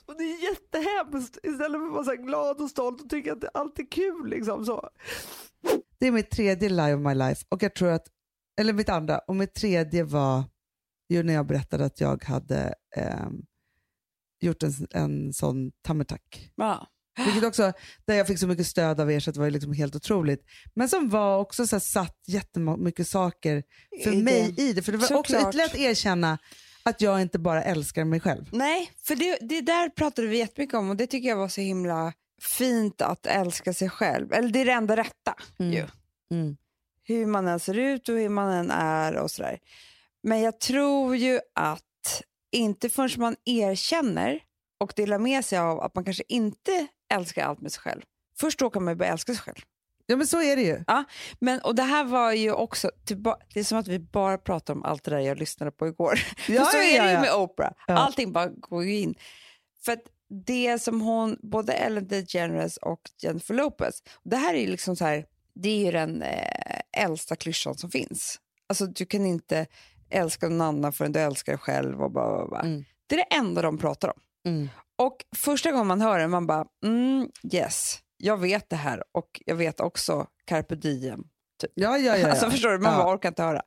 [0.06, 3.44] Och det är jättehemskt istället för att vara så glad och stolt och tycka att
[3.54, 4.30] allt är kul.
[4.30, 4.88] Liksom så.
[5.98, 8.06] Det är mitt tredje lie of my life och jag tror att,
[8.60, 10.44] eller mitt andra, och mitt tredje var
[11.08, 13.42] ju när jag berättade att jag hade ehm,
[14.40, 16.50] gjort en, en sån tammertack.
[16.56, 16.88] Ja.
[17.24, 17.72] Vilket också,
[18.06, 20.44] där jag fick så mycket stöd av er så det var liksom helt otroligt.
[20.74, 23.62] Men som var också så här, satt jättemycket saker
[24.04, 24.62] för I mig det.
[24.62, 24.82] i det.
[24.82, 25.48] För det var också Såklart.
[25.48, 26.38] ytterligare att erkänna
[26.82, 28.48] att jag inte bara älskar mig själv.
[28.52, 31.60] Nej, för det, det där pratade vi jättemycket om och det tycker jag var så
[31.60, 34.32] himla fint att älska sig själv.
[34.32, 35.72] Eller det är det enda rätta Mm.
[35.72, 35.86] ju.
[36.30, 36.56] Mm.
[37.04, 39.58] Hur man än ser ut och hur man än är och sådär.
[40.22, 44.40] Men jag tror ju att inte förrän man erkänner
[44.80, 48.02] och delar med sig av att man kanske inte älskar allt med sig själv.
[48.38, 49.58] Först då kan man börja älska sig själv.
[50.12, 50.84] Ja men så är det ju.
[51.38, 54.74] Men, och det här var ju också, tillba- det är som att vi bara pratar
[54.74, 56.18] om allt det där jag lyssnade på igår.
[56.48, 57.20] Ja, så ja, är det ju ja.
[57.20, 57.72] med Oprah.
[57.86, 57.94] Ja.
[57.94, 59.14] Allting bara går in.
[59.84, 59.98] För
[60.46, 65.04] det som hon, både Ellen DeGeneres och Jennifer Lopez, det här är ju liksom så
[65.04, 68.40] här, det är ju den eh, äldsta klyschan som finns.
[68.68, 69.66] Alltså du kan inte
[70.10, 72.60] älska någon annan förrän du älskar dig själv och bla, bla, bla.
[72.60, 72.84] Mm.
[73.06, 74.20] Det är det enda de pratar om.
[74.46, 74.68] Mm.
[74.96, 79.42] Och första gången man hör det, man bara, mm, yes, jag vet det här och
[79.46, 81.24] jag vet också carpe diem.
[81.74, 82.30] Ja, ja, ja, ja.
[82.30, 83.14] Alltså förstår du, man Ja.
[83.14, 83.62] orkar inte höra.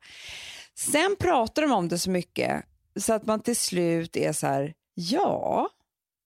[0.78, 2.66] Sen pratar de om det så mycket
[3.00, 5.70] så att man till slut är så här, ja,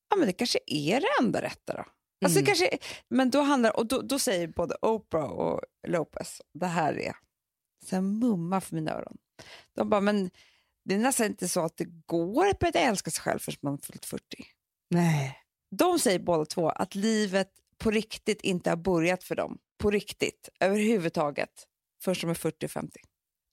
[0.10, 1.86] ja men det kanske är det enda rätta då.
[2.26, 2.46] Alltså Mm.
[2.46, 7.14] kanske, men då handlar och då, då säger både Oprah och Lopez, det här är
[7.86, 9.18] sen mumma för mina öron.
[9.76, 10.30] De bara, men
[10.86, 13.78] det är nästan inte så att det går att börja älska sig själv förrän man
[13.78, 14.24] fyllt 40.
[14.90, 15.38] Nej.
[15.72, 19.58] De säger båda två att livet på riktigt inte har börjat för dem.
[19.78, 21.50] På riktigt, överhuvudtaget.
[22.04, 22.52] Först de är 40-50.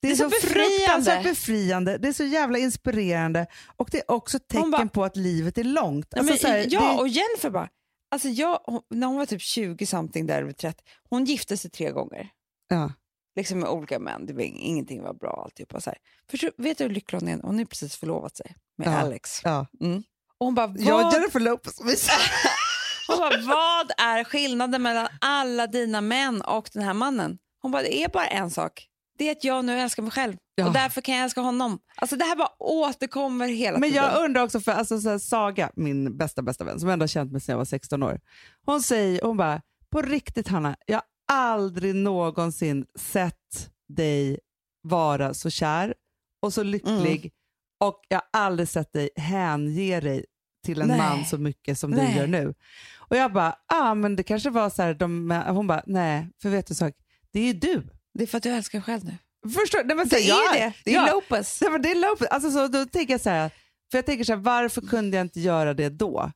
[0.02, 0.70] Det är, Det är så, så befriande.
[0.76, 5.16] fruktansvärt befriande, det är så jävla inspirerande och det är också tecken bara- på att
[5.16, 6.06] livet är långt.
[6.10, 7.68] Ja, Alltså, men, så här, ja det, och Jennifer bara,
[8.10, 11.70] alltså jag, hon, när hon var typ 20 something där över 30, hon gifte sig
[11.70, 12.28] tre gånger.
[12.68, 12.92] ja.
[13.36, 15.80] Liksom med olika män, det var, ing- ingenting var bra alltihopa.
[15.80, 15.98] Så här.
[16.30, 17.38] Förstår, vet du hur lycklig hon är?
[17.42, 18.92] Hon har precis förlovat sig med Ja.
[18.98, 19.40] Alex.
[19.44, 19.66] Ja.
[20.38, 21.80] Och hon bara, vad, Jag och Jennifer Lopez,
[23.18, 27.38] bara, vad är skillnaden mellan alla dina män och den här mannen?
[27.62, 28.86] Hon bara, det är bara en sak.
[29.18, 30.66] Det är att jag nu älskar mig själv Ja.
[30.66, 31.78] och därför kan jag älska honom.
[31.96, 34.04] Alltså det här bara återkommer hela Men tiden.
[34.04, 37.08] jag undrar också, för alltså, så här, Saga, min bästa bästa vän, som ändå har
[37.08, 38.20] känt mig sedan jag var 16 år.
[38.66, 41.04] Hon säger, hon bara, på riktigt Hanna, jag har
[41.36, 44.38] aldrig någonsin sett dig
[44.82, 45.94] vara så kär
[46.42, 47.32] och så lycklig
[47.84, 50.24] och jag har aldrig sett dig hänge dig
[50.66, 50.98] till en Nej.
[50.98, 52.12] man så mycket som Nej.
[52.12, 52.54] du gör nu.
[52.98, 56.48] Och jag bara, ah, men det kanske var så här, de, hon bara, nej, för
[56.48, 56.94] vet du sak,
[57.32, 57.82] det är ju du.
[58.14, 59.14] Det är för att du älskar själv nu.
[59.52, 60.72] Förstår, nej, men, så Det här, jag- är det.
[60.84, 61.08] Det är ja.
[61.12, 61.58] Lopez.
[61.60, 62.28] Nej, men det är Lopez.
[62.28, 63.50] Alltså, så, då tänker jag så här,
[63.90, 66.30] för jag tänker så här, varför kunde jag inte göra det då?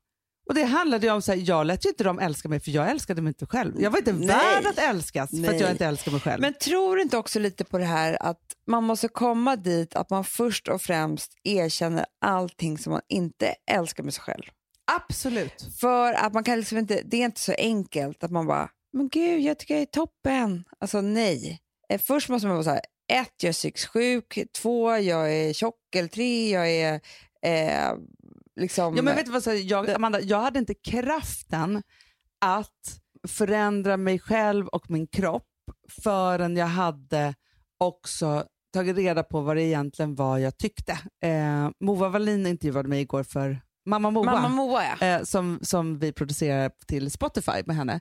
[0.51, 2.71] Och det handlade ju om så här, jag lät ju inte dem älska mig för
[2.71, 3.81] jag älskade mig inte själv.
[3.81, 4.27] Jag var inte Nej.
[4.27, 5.61] värd att älskas för att Nej.
[5.61, 6.41] jag inte älskar mig själv.
[6.41, 10.11] Men tror du inte också lite på det här att man måste komma dit att
[10.11, 14.43] man först och främst erkänner allting som man inte älskar med sig själv?
[14.93, 15.67] Absolut.
[15.81, 19.09] För att man kan liksom inte, det är inte så enkelt att man bara, men
[19.09, 20.65] gud jag tycker jag är toppen.
[20.81, 21.61] Alltså nej.
[21.93, 22.83] Eh, Först måste man vara så här,
[23.13, 27.01] ett, jag är psykiskt sjuk, två, jag är tjock, eller tre, jag är
[27.43, 27.95] eh,
[28.61, 28.97] liksom...
[28.97, 31.83] Ja, men vet du vad, så jag, Amanda, jag hade inte kraften
[32.41, 35.47] att förändra mig själv och min kropp
[36.03, 37.35] förrän jag hade
[37.79, 40.93] också tagit reda på vad det egentligen var jag tyckte.
[41.25, 44.25] Eh, Mova Wallin intervjuade mig igår för Mamma Moa.
[44.25, 45.07] Mamma Moa ja.
[45.07, 48.01] eh, som, som vi producerar till Spotify med henne.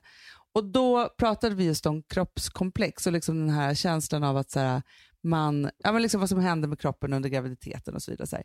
[0.54, 4.60] Och då pratade vi just om kroppskomplex och liksom den här känslan av att så
[4.60, 4.82] här,
[5.22, 8.26] man, ja, men liksom vad som händer med kroppen under graviditeten och så vidare.
[8.26, 8.44] Så här.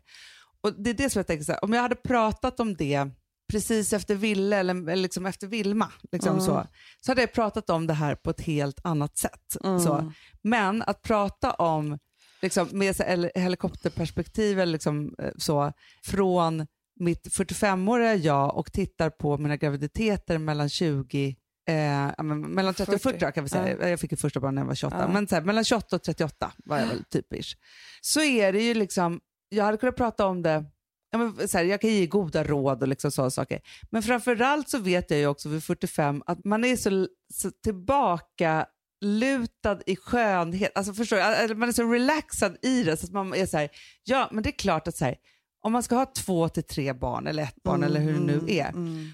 [0.60, 3.08] Och det är det som jag tänker, så här, om jag hade pratat om det
[3.48, 6.44] precis efter Ville eller, liksom efter Vilma, liksom Mm.
[6.44, 6.66] så,
[7.00, 9.56] så hade jag pratat om det här på ett helt annat sätt.
[9.64, 9.80] Mm.
[9.80, 10.12] Så.
[10.42, 11.98] Men att prata om
[12.42, 12.96] liksom, med
[13.34, 15.72] helikopterperspektiv eller liksom, eh, så,
[16.04, 16.66] från
[17.00, 21.36] mitt 45-åriga jag och tittar på mina graviditeter mellan 20
[21.68, 23.88] Eh, ja, mellan 30 och 40 kan vi säga.
[23.88, 24.96] Jag fick ju första barn när jag var 28.
[25.00, 25.08] Ja.
[25.08, 27.58] Men så här, mellan 28 och 38 var jag väl typisk.
[28.00, 30.64] Så är det ju liksom, jag hade kunnat prata om det,
[31.10, 33.60] ja, men så här, jag kan ge goda råd och liksom sådana saker.
[33.90, 38.66] Men framförallt så vet jag ju också vid 45 att man är så, så tillbaka
[39.00, 40.72] lutad i skönhet.
[40.74, 41.56] Alltså förstår jag?
[41.56, 42.96] Man är så relaxad i det.
[42.96, 43.68] Så att man är så här,
[44.04, 45.16] ja men det är klart att så här,
[45.62, 48.40] om man ska ha två till tre barn eller ett barn eller hur det nu
[48.48, 48.72] är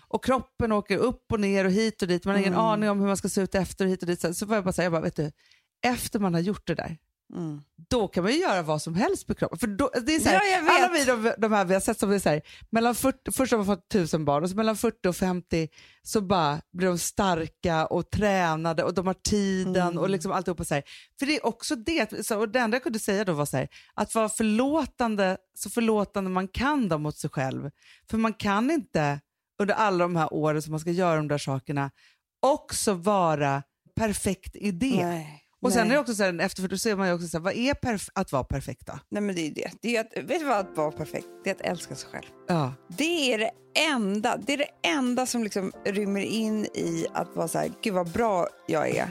[0.09, 3.01] och kroppen åker upp och ner och hit och dit, man har ingen aning om
[3.01, 4.21] hur man ska se ut efter och hit och dit.
[4.21, 5.33] Så, så var jag bara säga, jag bara, vet du,
[5.87, 6.99] efter man har gjort det där,
[7.35, 7.63] Mm.
[7.91, 9.59] då kan man ju göra vad som helst med kroppen.
[9.59, 11.99] För då, det är så här, Ja, alla vi de, de här vi har sett
[11.99, 14.77] som är så här, mellan 40, först har man fått tusen barn och så mellan
[14.77, 15.69] 40 och 50
[16.03, 19.99] så bara blir de starka och tränade och de har tiden Mm.
[19.99, 20.83] och liksom alltihopa så här.
[21.19, 23.57] För det är också det, så, och det enda jag kunde säga då var så
[23.57, 27.71] här, att vara förlåtande, så förlåtande man kan då mot sig själv.
[28.11, 29.21] För man kan inte
[29.61, 31.91] under alla de här åren som man ska göra de där sakerna
[32.41, 33.63] också vara
[33.97, 35.07] perfekt i det.
[35.07, 35.42] Nej.
[35.62, 35.90] Och sen Nej.
[35.90, 37.55] är det också så här, efter för då ser man ju också så här, vad
[37.55, 38.98] är perf- att vara perfekt då?
[39.09, 39.70] Nej men det är ju det.
[39.81, 41.27] det är att, vet du vad att vara perfekt?
[41.44, 42.27] Det är att älska sig själv.
[42.48, 42.75] Ja.
[42.88, 43.51] Det är det
[43.90, 47.94] enda, det är det enda som liksom rymmer in i att vara så här, gud
[47.94, 49.11] vad bra jag är.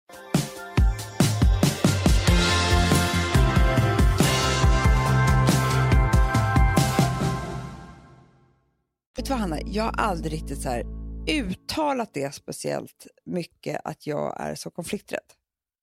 [9.15, 10.83] Vet du vad Hanna, jag har aldrig riktigt så här
[11.29, 15.19] uttalat det speciellt mycket att jag är så konflikträdd.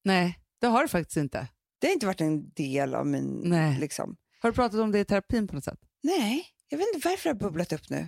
[0.03, 1.47] Nej, det har du faktiskt inte.
[1.81, 3.41] Det har inte varit en del av min...
[3.43, 3.79] Nej.
[3.79, 4.15] Liksom.
[4.39, 5.79] Har du pratat om det i terapin på något sätt?
[6.03, 8.07] Nej, jag vet inte varför det har bubblat upp nu.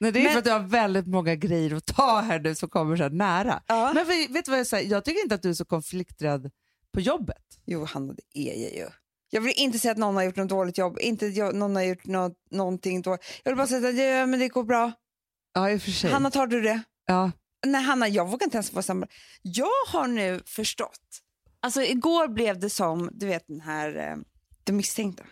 [0.00, 2.54] Nej, det är Men- för att du har väldigt många grejer att ta här nu
[2.54, 3.62] som kommer så här nära.
[3.66, 3.92] Ja.
[3.94, 4.90] Men för, vet du vad jag säger?
[4.90, 6.50] Jag tycker inte att du är så konflikträdd
[6.92, 7.60] på jobbet.
[7.64, 8.86] Jo, Hanna, det är jag ju.
[9.34, 11.82] Jag vill inte säga att någon har gjort något dåligt jobb, inte att någon har
[11.82, 13.24] gjort något, någonting dåligt.
[13.44, 14.92] Jag vill bara säga att ja, men det går bra.
[15.54, 16.10] Ja, i och för sig.
[16.10, 16.82] Hanna, tar du det?
[17.06, 17.30] ja.
[17.66, 19.06] Nej, Hanna, jag vågar inte ens vara samma.
[19.42, 21.20] Jag har nu förstått.
[21.60, 24.16] Alltså igår blev det som, du vet den här, eh,
[24.64, 25.24] det misstänkta.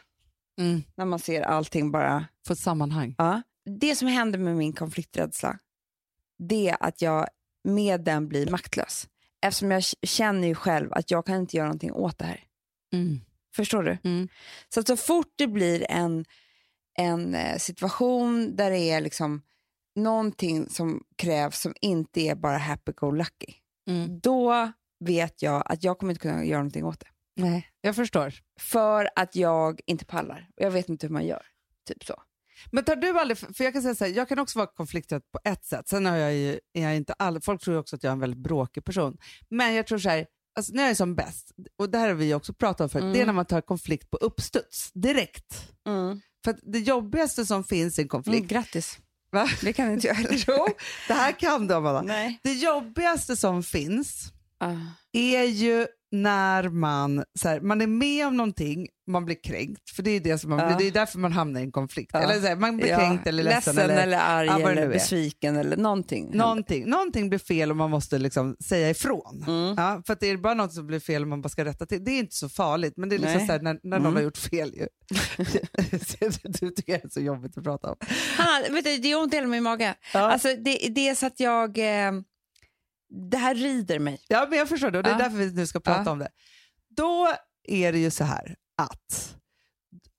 [0.60, 0.82] Mm.
[0.96, 2.26] När man ser allting bara.
[2.46, 3.14] Få ett sammanhang.
[3.18, 3.42] Ja.
[3.80, 5.58] Det som händer med min konflikträdsla,
[6.38, 7.26] det är att jag
[7.64, 9.08] med den blir maktlös.
[9.42, 12.44] Eftersom jag känner ju själv att jag kan inte göra någonting åt det här.
[12.92, 13.20] Mm.
[13.56, 13.98] Förstår du?
[14.04, 14.28] Mm.
[14.68, 16.24] Så att så fort det blir en,
[16.98, 19.42] en eh, situation där det är liksom
[19.96, 23.54] någonting som krävs som inte är bara happy-go-lucky,
[23.88, 24.20] Mm.
[24.20, 24.72] då
[25.04, 27.06] vet jag att jag kommer inte kunna göra någonting åt det.
[27.36, 28.34] Nej, jag förstår.
[28.60, 30.48] För att jag inte pallar.
[30.56, 31.42] Och jag vet inte hur man gör.
[31.88, 32.22] Typ så.
[32.72, 35.22] Men tar du aldrig, för jag kan säga så här, jag kan också vara konflikträdd
[35.32, 35.88] på ett sätt.
[35.88, 38.20] Sen har jag ju, är jag inte all, folk tror också att jag är en
[38.20, 39.18] väldigt bråkig person.
[39.48, 40.26] Men jag tror så här,
[40.56, 43.02] alltså när jag är som bäst, och det här har vi också pratat om förut,
[43.02, 43.12] Mm.
[43.14, 45.68] det är när man tar konflikt på uppstuds, direkt.
[46.44, 48.98] För att det jobbigaste som finns i en konflikt, Mm, grattis.
[49.32, 49.48] va?
[49.60, 50.44] Det kan inte jag heller.
[50.48, 50.66] Jo,
[51.08, 52.02] det här kan du Amanda.
[52.02, 52.40] Nej.
[52.42, 54.74] Det jobbigaste som finns Ah.
[55.12, 60.02] är ju när man, så här, man är med om någonting, man blir kränkt, för
[60.02, 60.76] det är, det som man, Ja.
[60.78, 62.10] det är därför man hamnar i en konflikt.
[62.14, 62.20] Ja.
[62.20, 63.74] Eller så här, man blir kränkt eller ledsen.
[63.74, 66.30] ledsen eller, eller, arg ja, eller besviken eller någonting.
[66.36, 69.44] Någonting, någonting blir fel och man måste liksom säga ifrån.
[69.46, 69.74] Mm.
[69.76, 71.86] Ja, för att det är bara något som blir fel och man bara ska rätta
[71.86, 72.04] till.
[72.04, 73.46] Det är inte så farligt, men det är liksom Nej.
[73.46, 74.14] så här, när, när någon Mm.
[74.14, 74.74] har gjort fel.
[74.74, 74.86] Ju.
[76.60, 77.96] du tycker det är så jobbigt att prata om.
[78.36, 79.94] Hanna, vet du, det gör ont i hela min mage.
[80.14, 80.20] Ja.
[80.20, 81.78] Alltså, det, det är så att jag...
[81.78, 82.12] Eh,
[83.30, 84.20] det här rider mig.
[84.28, 85.18] Ja, men jag förstår det och det är Ja.
[85.18, 86.10] därför vi nu ska prata Ja.
[86.10, 86.28] om det.
[86.96, 87.28] Då
[87.68, 89.36] är det ju så här att,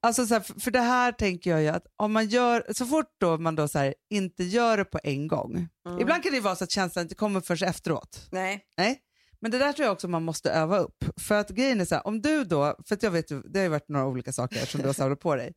[0.02, 3.16] alltså så här, för det här tänker jag ju att om man gör, så fort
[3.20, 5.68] då man då så här, inte gör det på en gång,
[6.00, 8.28] ibland kan det ju vara så att känslan inte kommer först efteråt.
[8.32, 8.66] Nej.
[8.78, 9.00] Nej.
[9.42, 11.06] Men det där tror jag också man måste öva upp.
[11.18, 13.64] För att grejen är så här, om du då, för att jag vet det har
[13.64, 15.54] ju varit några olika saker som du har samlat på dig.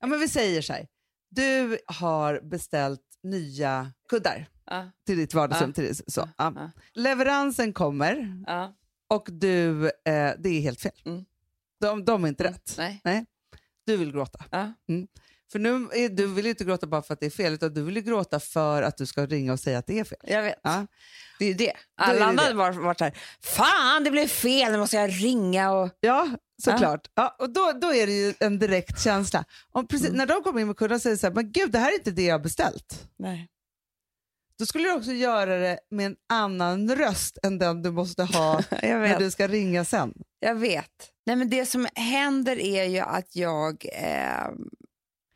[0.00, 0.86] Ja men vi säger så här,
[1.30, 4.48] du har beställt nya kuddar.
[5.06, 5.70] Till ditt vardagsrum.
[5.70, 5.74] Ja.
[5.74, 6.28] Till det, så.
[6.38, 6.52] Ja.
[6.56, 6.70] Ja.
[6.94, 8.74] Leveransen kommer Ja.
[9.08, 9.90] och du, eh,
[10.38, 11.02] det är helt fel.
[11.04, 11.24] Mm.
[11.80, 12.74] De, de är inte rätt.
[13.04, 13.26] Nej.
[13.86, 14.44] Du vill gråta.
[14.50, 14.72] Ja.
[15.52, 17.74] För nu är, du vill ju inte gråta bara för att det är fel, utan
[17.74, 20.18] du vill ju gråta för att du ska ringa och säga att det är fel.
[20.22, 20.60] Jag vet.
[20.62, 20.86] Ja.
[21.38, 21.72] Det är det.
[21.96, 25.72] Alla andra hade varit, varit så här, fan det blev fel, nu måste jag ringa
[25.72, 25.90] och...
[26.00, 26.28] Ja,
[26.62, 27.10] såklart.
[27.14, 27.36] Ja.
[27.38, 29.44] och då, då är det ju en direkt känsla.
[29.72, 30.18] Om precis, Mm.
[30.18, 31.94] När de kommer in med kunden och säger så här, men gud det här är
[31.94, 33.08] inte det jag har beställt.
[33.18, 33.48] Nej.
[34.60, 38.60] Då skulle du också göra det med en annan röst än den du måste ha
[38.82, 40.14] när du ska ringa sen.
[40.40, 41.10] Jag vet.
[41.26, 43.86] Nej, men det som händer är ju att jag...
[43.92, 44.50] Eh,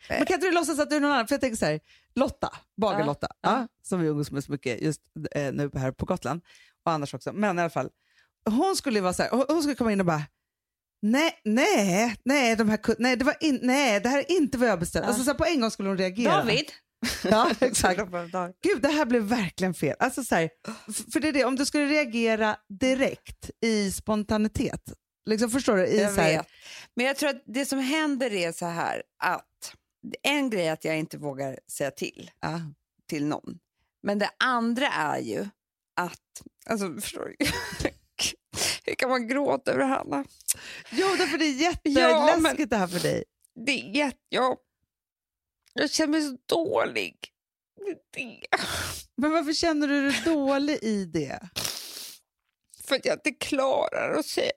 [0.09, 1.27] Men kan inte du låtsas att du är någon annan?
[1.27, 1.81] För jag tänker så här,
[2.15, 3.69] Lotta, Bagar-Lotta, Ja, ja.
[3.83, 5.01] som vi umgås med så mycket just
[5.31, 6.41] eh, nu här på Gotland
[6.85, 7.33] och annars också.
[7.33, 7.91] Men i alla fall,
[8.51, 10.23] hon skulle ju vara så här, hon- skulle komma in och bara
[11.03, 14.69] Nej, nej, nej, de här, nej, det var in, nej, det här är inte vad
[14.69, 15.03] jag beställt.
[15.05, 15.09] Ja.
[15.09, 16.37] Alltså, så här, på en gång skulle hon reagera.
[16.37, 16.65] David.
[17.25, 18.01] Ja, exakt.
[18.63, 19.97] Gud, det här blev verkligen fel.
[19.99, 20.51] Alltså, så här,
[21.13, 24.93] för det är det, om du skulle reagera direkt i spontanitet,
[25.27, 25.87] liksom, förstår du?
[25.87, 26.47] I, Jag så här, vet.
[26.97, 29.75] Men jag tror att det som händer är så här att
[30.23, 32.61] en grej är att jag inte vågar säga till Ja.
[33.09, 33.59] till någon.
[34.03, 35.41] Men det andra är ju
[35.97, 36.21] att,
[36.67, 37.47] alltså förstår du?
[38.87, 40.25] Hur kan man gråta över Hanna?
[40.91, 43.25] Jo, därför det är Ja, jätteläskigt men- det här för dig.
[43.67, 44.57] Det är jätte, jag,
[45.75, 47.17] jag känner mig så dålig.
[49.17, 51.49] Men varför känner du dig dålig i det?
[52.85, 54.53] För att jag inte klarar att säga.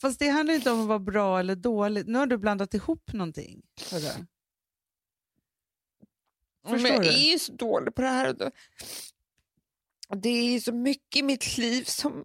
[0.00, 2.08] Fast det handlar inte om att vara bra eller dålig.
[2.08, 3.62] Nu har du blandat ihop någonting.
[3.90, 4.26] hörru.
[6.62, 7.08] Men Förstår jag du?
[7.08, 8.52] är ju så dålig på det här.
[10.08, 12.24] Det är ju så mycket i mitt liv som,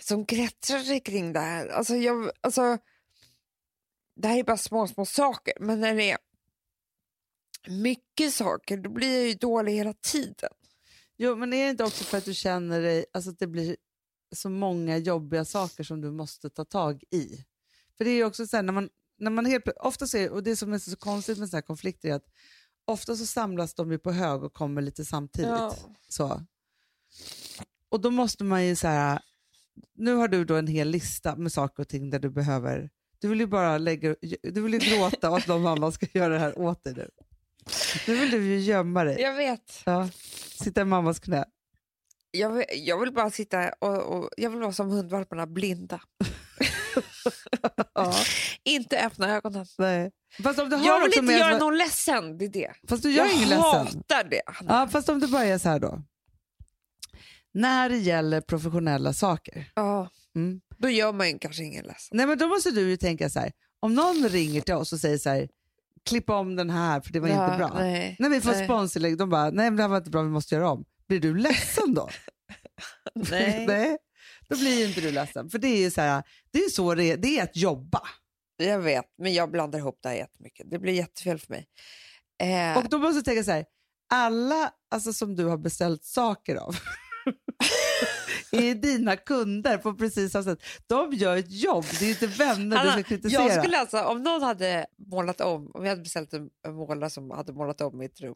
[0.00, 1.68] som kretsar sig kring det här.
[1.68, 2.78] Alltså jag, alltså,
[4.20, 6.18] det här är bara små, små saker, men när det är
[7.68, 10.50] mycket saker, då blir jag ju dålig hela tiden.
[11.16, 13.76] Jo, men är det inte också för att du känner dig, alltså att det blir
[14.36, 17.44] så många jobbiga saker som du måste ta tag i?
[17.96, 20.42] För det är ju också så här, när man, när man helt, ofta ser, och
[20.42, 22.28] det som är så konstigt med sådana här konflikter är att
[22.84, 25.50] ofta så samlas de ju på hög och kommer lite samtidigt.
[25.50, 25.76] Ja.
[26.08, 26.46] Så.
[27.88, 29.22] Och då måste man ju så här,
[29.94, 32.90] nu har du då en hel lista med saker och ting där du behöver,
[33.20, 36.38] du vill ju bara lägga, du vill gråta och att någon annan ska göra det
[36.38, 37.10] här åt dig nu.
[38.06, 39.20] Nu vill du ju gömma dig.
[39.20, 39.82] Jag vet.
[39.84, 40.08] Ja.
[40.62, 41.44] Sitta i mammas knä.
[42.30, 46.00] Jag vill, jag vill bara sitta och, och jag vill vara som hundvalparna, blinda.
[47.94, 48.14] Ja.
[48.64, 49.66] Inte öppna ögonen.
[49.78, 50.10] Nej.
[50.42, 52.72] Fast om du har Jag vill inte göra någon ledsen, det är det.
[52.88, 53.64] Fast du gör jag ingen ledsen.
[53.64, 54.42] hatar det.
[54.46, 54.80] Hanna.
[54.80, 56.02] Ja, fast om du börjar så här då.
[57.52, 59.70] När det gäller professionella saker.
[59.74, 60.08] Ja.
[60.36, 60.60] Mm.
[60.82, 62.16] Då gör man ju kanske ingen ledsen.
[62.16, 63.52] Nej, men då måste du ju tänka så här.
[63.80, 65.48] Om någon ringer till oss och säger så här,
[66.08, 67.74] klippa om den här för det var Ja, inte bra.
[67.78, 68.16] Nej.
[68.18, 68.64] När vi får Nej.
[68.64, 70.84] sponsring, de bara, nej men det här var inte bra, vi måste göra om.
[71.08, 72.08] Blir du ledsen då?
[73.14, 73.66] Nej.
[73.68, 73.98] nej.
[74.48, 75.50] Då blir ju inte du ledsen.
[75.50, 78.02] För det är ju så här, det är så det är, det är att jobba.
[78.56, 80.70] Jag vet, men jag blandar ihop det här jättemycket.
[80.70, 81.66] Det blir jättefel för mig.
[82.42, 83.64] Eh, Och då måste du tänka så här,
[84.12, 86.76] alla alltså, som du har beställt saker av
[88.56, 90.62] är dina kunder på precis samma sätt.
[90.86, 93.42] De gör ett jobb, det är inte vänner du Anna, ska kritisera.
[93.42, 97.30] jag skulle alltså, om någon hade målat om, om jag hade beställt en, målare som
[97.30, 98.34] hade målat om mitt rum,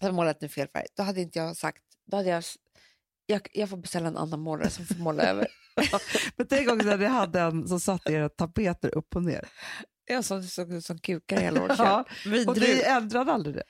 [0.00, 2.44] hade målat en fel färg, då hade inte jag sagt, då hade jag,
[3.26, 5.46] jag, jag får beställa en annan målare som får måla över.
[6.36, 9.48] Men tänk också när ni hade en som satte era tapeter upp och ner.
[10.04, 12.04] Jag som såg ut som kukar i hela vårt Ja.
[12.46, 13.62] Och ni ändrade aldrig det.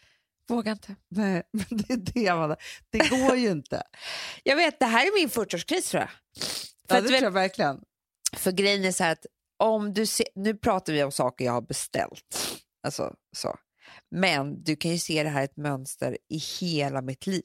[0.48, 0.96] Vågar inte.
[1.08, 2.56] Nej, men det är det, Amanda.
[2.90, 3.82] Det går ju inte.
[4.42, 6.10] Jag vet, det här är min 40-årskris tror jag.
[6.88, 7.80] För, Ja, det tror jag verkligen.
[8.36, 9.26] för grejen är så här att
[9.58, 12.58] om du ser, nu pratar vi om saker jag har beställt.
[12.82, 13.56] Alltså, så.
[14.10, 17.42] Men du kan ju se det här ett mönster i hela mitt liv.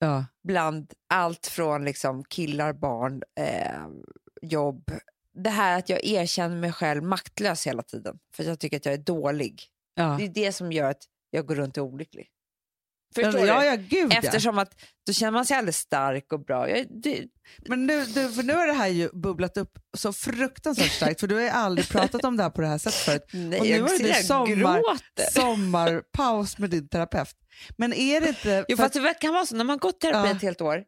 [0.00, 0.24] Ja.
[0.44, 3.86] bland allt från liksom killar, barn, eh,
[4.42, 4.90] jobb.
[5.34, 8.94] Det här att jag erkänner mig själv maktlös hela tiden för jag tycker att jag
[8.94, 9.62] är dålig.
[9.94, 10.14] Ja.
[10.18, 12.28] Det är det som gör att jag går runt och är olycklig.
[13.14, 14.18] Förstår ja, ja, gud ja.
[14.18, 16.70] Eftersom att då känner man sig alldeles stark och bra.
[16.70, 17.24] Jag, det,
[17.68, 21.26] Men nu, du, för nu har det här ju bubblat upp så fruktansvärt starkt, för
[21.26, 23.22] du har ju aldrig pratat om det här på det här sättet förut.
[23.32, 24.82] nej, Och nu har du jag sommar,
[25.32, 27.34] sommarpaus med din terapeut.
[27.76, 28.64] Men är det inte...
[28.68, 30.36] Jo, för fast det kan vara så när man gått terapi Ja.
[30.36, 30.84] ett helt år,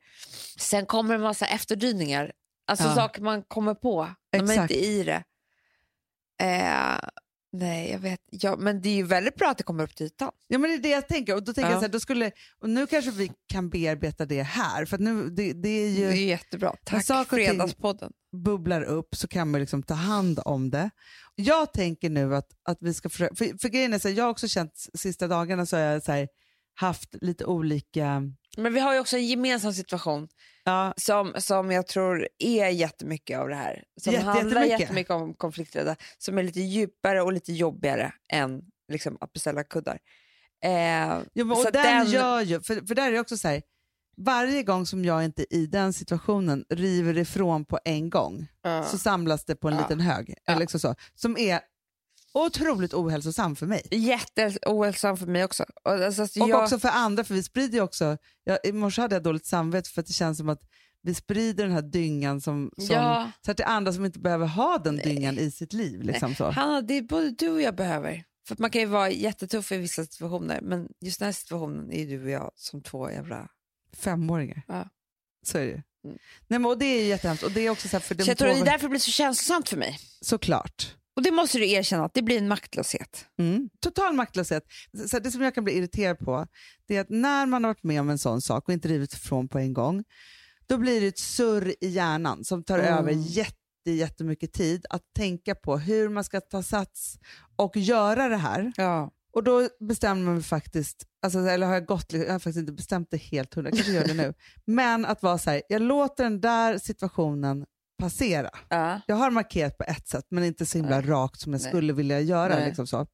[0.59, 2.33] sen kommer en massa efterdyningar.
[2.71, 2.95] Alltså Ja.
[2.95, 5.23] saker man kommer på när man inte är i det.
[6.43, 6.90] Eh,
[7.53, 8.21] nej, jag vet.
[8.31, 10.31] Ja, men det är ju väldigt bra att det kommer upp till ytan.
[10.49, 11.35] Ja, men det är det jag tänker.
[11.35, 11.73] Och då tänker Ja.
[11.73, 12.31] jag så här, då skulle,
[12.61, 16.07] och nu kanske vi kan bearbeta det här, för nu, det, det är ju...
[16.11, 16.75] Det är jättebra.
[16.85, 18.13] Tack, saker Fredagspodden.
[18.45, 20.91] bubblar upp så kan man liksom ta hand om det.
[21.35, 24.25] Jag tänker nu att, att vi ska försöka, för, för grejen är så här, jag
[24.25, 26.29] har också känt sista dagarna så har jag så här,
[26.75, 28.23] haft lite olika,
[28.57, 30.29] Men vi har ju också en gemensam situation
[30.65, 33.85] ja, som, som jag tror är jättemycket av det här.
[34.01, 34.81] Som Jätte- handlar jättemycket.
[34.81, 39.99] jättemycket om konflikträdda, som är lite djupare och lite jobbigare än liksom, att beställa kuddar.
[40.65, 40.71] Eh,
[41.33, 43.63] ja och den, den- gör ju, för, för där är det också så här,
[44.17, 48.47] varje gång som jag inte i den situationen river ifrån på en gång
[48.91, 49.81] så samlas det på en Ja.
[49.81, 50.53] liten hög, Ja.
[50.53, 51.61] eller liksom så, som är
[52.35, 53.83] otroligt ohälsosam för mig.
[53.91, 55.65] Jätteohälsosam för mig också.
[55.85, 59.03] Och, alltså, Och jag, också för andra, för vi sprider ju också, jag, i morse
[59.03, 60.63] hade jag dåligt samvete för att det känns som att
[61.03, 63.31] vi sprider den här dyngan som, som Ja.
[63.45, 66.03] så att det är andra som inte behöver ha den dyngan i sitt liv.
[66.03, 66.51] Liksom så.
[66.51, 68.25] Hanna, det är både du och jag behöver.
[68.49, 72.07] För man kan ju vara jättetuff i vissa situationer, men just den här situationen är
[72.07, 73.49] du och jag som två jävla...
[73.97, 74.63] Femåringar.
[74.69, 74.89] Ja.
[75.47, 75.73] Så är det ju.
[76.05, 76.19] Mm.
[76.49, 77.43] Nej, men, och det är jättehemskt.
[77.45, 78.91] Och det är också så här, för de jag tror det är två- därför det
[78.91, 79.99] blir så känslosamt för mig.
[80.21, 80.95] Såklart.
[81.21, 83.27] Och det måste du erkänna, att det blir en maktlöshet.
[83.39, 83.71] Mm.
[83.81, 84.63] Total maktlöshet.
[85.09, 86.47] Så det som jag kan bli irriterad på
[86.89, 89.13] det är att när man har varit med om en sån sak och inte rivit
[89.13, 90.05] ifrån på en gång,
[90.67, 92.99] då blir det ett surr i hjärnan som tar Mm.
[92.99, 97.19] över jätte, jättemycket tid att tänka på hur man ska ta sats
[97.57, 98.73] och göra det här.
[98.77, 99.11] Ja.
[99.33, 103.09] Och då bestämmer man faktiskt, alltså, eller har jag gått, jag har faktiskt inte bestämt
[103.11, 106.25] det helt hundra, jag kanske gör det nu, men att vara så här, jag låter
[106.25, 107.67] den där situationen
[108.01, 108.51] passera.
[108.69, 109.01] Ja.
[109.07, 111.69] Jag har markerat på ett sätt men inte så himla rakt som jag Nej.
[111.71, 112.55] skulle vilja göra.
[112.55, 112.67] Nej.
[112.67, 113.07] Liksom så.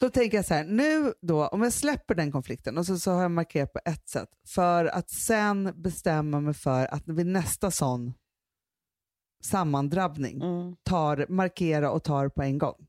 [0.00, 3.10] Då tänker jag så här, nu då, om jag släpper den konflikten och så, så
[3.12, 7.70] har jag markerat på ett sätt för att sen bestämma mig för att vid nästa
[7.70, 8.14] sån
[9.44, 10.76] sammandrabbning Mm.
[10.82, 12.86] tar, markera och tar på en gång.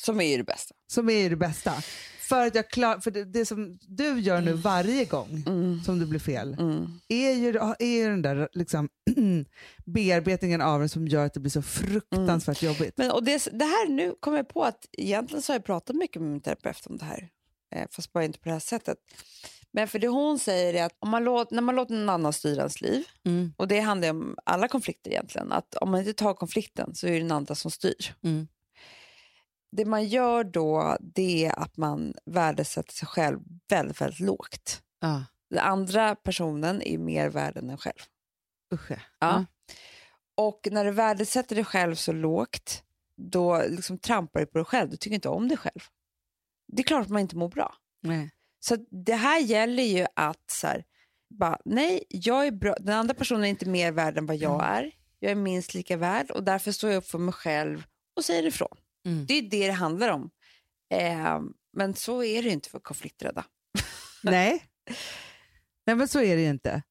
[0.00, 0.74] Som är ju det bästa.
[0.92, 1.72] Som är ju det bästa.
[2.20, 5.80] För, att jag klar, för det, det som du gör nu varje gång Mm.
[5.84, 7.00] som det blir fel Mm.
[7.08, 8.88] är ju, är ju den där liksom,
[9.84, 12.94] bearbetningen av det som gör att det blir så fruktansvärt jobbigt.
[12.96, 15.96] Men, och det, det här nu kommer jag på att egentligen så har jag pratat
[15.96, 17.28] mycket med min terapeut om det här.
[17.74, 18.98] eh, fast bara inte på det här sättet.
[19.72, 22.32] Men för det hon säger är att om man låter, när man låter någon annan
[22.32, 23.52] styra ens liv, Mm.
[23.56, 27.10] och det handlar om alla konflikter egentligen, att om man inte tar konflikten så är
[27.12, 28.14] det den andra som styr.
[29.72, 29.84] Mm.
[29.84, 34.82] Det man gör då det är att man värdesätter sig själv väldigt, väldigt lågt.
[35.00, 35.24] Ja.
[35.50, 38.02] Den andra personen är mer värd än en själv.
[38.74, 38.98] Usch ja.
[39.18, 39.44] Ja.
[40.36, 42.82] Och när du värdesätter dig själv så lågt,
[43.16, 44.90] då liksom trampar du på dig själv.
[44.90, 45.80] Du tycker inte om dig själv.
[46.72, 47.74] Det är klart att man inte mår bra.
[48.02, 48.30] Nej.
[48.60, 50.84] Så det här gäller ju att så här,
[51.30, 52.74] bara, nej, jag är bra.
[52.80, 54.92] den andra personen är inte mer värd än vad jag är.
[55.18, 58.46] Jag är minst lika värd och därför står jag upp för mig själv och säger
[58.46, 58.78] ifrån.
[59.08, 59.26] Mm.
[59.26, 60.30] Det är det det handlar om.
[60.94, 61.40] Eh,
[61.76, 63.44] men så är det ju inte för konflikträdda.
[64.22, 64.64] Nej.
[65.86, 66.82] Nej, men så är det ju inte.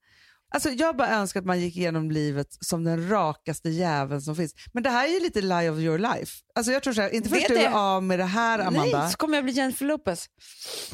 [0.53, 4.53] Alltså, jag bara önskar att man gick igenom livet som den rakaste jäveln som finns.
[4.73, 6.31] Men det här är ju lite lie of your life.
[6.55, 9.11] Alltså, jag tror så här, inte först du är av med det här, Amanda, Nej,
[9.11, 10.25] så kommer jag bli Jennifer Lopez.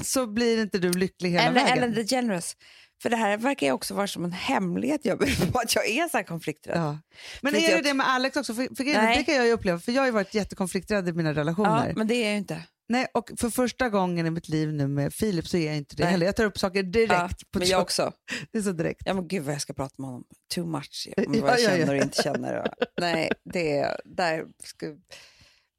[0.01, 1.78] så blir inte du lycklig hela Eller vägen.
[1.78, 2.55] Ellen DeGeneres.
[3.03, 5.19] För det här verkar ju också vara som en hemlighet jag
[5.51, 6.77] på att jag är så här konflikträdd.
[6.77, 6.99] Ja.
[7.41, 8.53] Men För är jag- det med Alex också?
[8.53, 11.13] För, för grejen det kan jag ju uppleva, för jag har ju varit jättekonflikträdd i
[11.13, 11.87] mina relationer.
[11.87, 12.61] Ja, men det är jag ju inte.
[12.89, 15.95] Nej, och för första gången i mitt liv nu med Filip så är jag inte
[15.95, 16.11] det Nej.
[16.11, 16.25] heller.
[16.25, 17.13] Jag tar upp saker direkt.
[17.13, 18.11] Ja, på men jag också.
[18.51, 19.01] Det är så direkt.
[19.05, 20.23] Ja, men gud vad jag ska prata med honom.
[20.55, 21.09] Too much.
[21.17, 22.73] Om Ja, vad jag ja, känner och inte känner.
[23.01, 24.85] Nej, det är, där ska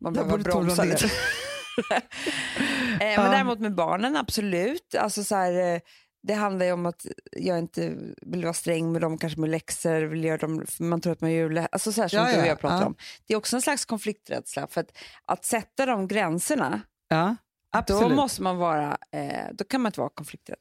[0.00, 1.04] man tonen bromsa lite.
[1.94, 2.00] eh,
[3.00, 4.94] men däremot med barnen, absolut.
[4.94, 5.80] Alltså, så här, eh,
[6.26, 10.02] det handlar ju om att jag inte vill vara sträng med dem, kanske med läxor,
[10.02, 12.32] vill göra dem, man tror att man gör lä- alltså så här som Ja, du
[12.32, 12.86] och ja, jag pratar ja.
[12.86, 12.96] om.
[13.26, 17.36] Det är också en slags konflikträdsla, för att, att sätta de gränserna, Ja,
[17.70, 18.08] absolut.
[18.08, 20.58] då måste man vara, eh, då kan man inte vara konflikträdd,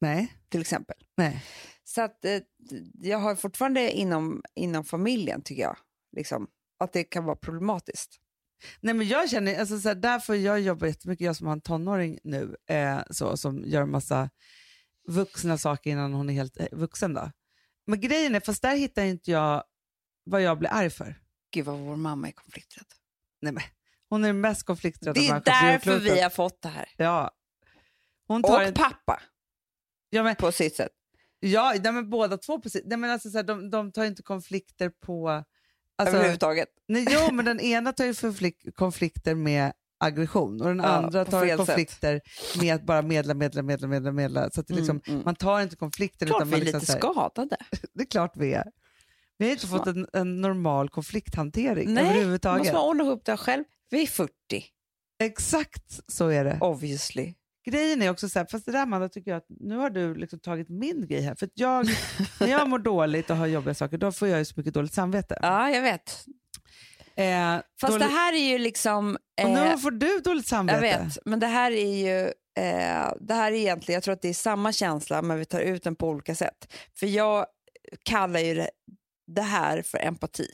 [0.00, 0.96] Nej, till exempel.
[1.16, 1.44] nej.
[1.84, 2.40] Så att, eh,
[3.00, 5.76] jag har fortfarande inom, inom familjen, tycker jag,
[6.16, 6.46] liksom,
[6.78, 8.16] att det kan vara problematiskt.
[8.80, 11.60] Nej, men jag känner, alltså, så här, därför jag jobbar jättemycket, jag som har en
[11.60, 14.30] tonåring nu, eh, så, som gör massa
[15.08, 17.14] vuxna saker innan hon är helt eh, vuxen.
[17.14, 17.30] Då.
[17.86, 19.64] Men grejen är, fast där hittar inte jag
[20.24, 21.14] vad jag blir arg för.
[21.50, 22.86] Gud vad vår mamma är konflikträdd.
[23.40, 23.62] Nej, men,
[24.08, 26.88] hon är den mest konflikträdda Det är på därför vi har fått det här.
[26.96, 27.30] Ja.
[28.26, 29.22] Hon tar Och en, pappa,
[30.10, 30.92] ja, men, på sitt sätt.
[31.40, 32.82] ja, nej, men båda två precis.
[32.84, 35.44] Nej, men alltså, så här, de, de tar inte konflikter på...
[35.98, 36.68] Alltså, överhuvudtaget.
[36.88, 42.20] nej, jo, men den ena tar ju konflikter med aggression och den andra tar konflikter
[42.60, 44.50] med att bara medla, medla, medla, medla, medla.
[44.50, 45.22] Så att det liksom, Mm, mm.
[45.24, 47.56] man tar inte konflikten Klart utan vi man är liksom lite här, skadade.
[47.94, 48.64] Det är klart vi är.
[49.38, 49.78] Vi har inte Smart.
[49.84, 52.58] fått en, en normal konflikthantering Nej, överhuvudtaget.
[52.58, 53.64] måste man ordna ihop det själv.
[53.90, 54.32] Vi är 40,
[55.22, 56.58] Exakt så är det.
[56.60, 57.34] obviously.
[57.66, 60.14] Grejen är också så här, fast det där Amanda tycker jag att nu har du
[60.14, 61.34] liksom tagit min grej här.
[61.34, 61.86] För jag,
[62.40, 64.92] när jag mår dåligt och har jobbiga saker, då får jag ju så mycket dåligt
[64.94, 65.38] samvete.
[65.42, 66.24] Ja, jag vet.
[67.18, 69.18] Eh, Fast dåligt, det här är ju liksom...
[69.42, 70.86] och eh, nu får du dåligt samvete.
[70.86, 72.26] jag vet, men det här är ju...
[72.64, 75.60] Eh, det här är egentligen, jag tror att det är samma känsla men vi tar
[75.60, 76.72] ut den på olika sätt.
[76.98, 77.46] För jag
[78.02, 78.70] kallar ju det,
[79.26, 80.48] det här för empati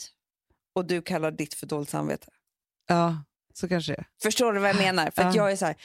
[0.74, 2.26] och du kallar ditt för dåligt samvete.
[2.88, 3.22] Ja,
[3.54, 4.06] så kanske det är.
[4.22, 5.10] Förstår du vad jag menar?
[5.10, 5.42] För att Ja.
[5.42, 5.76] jag är så här,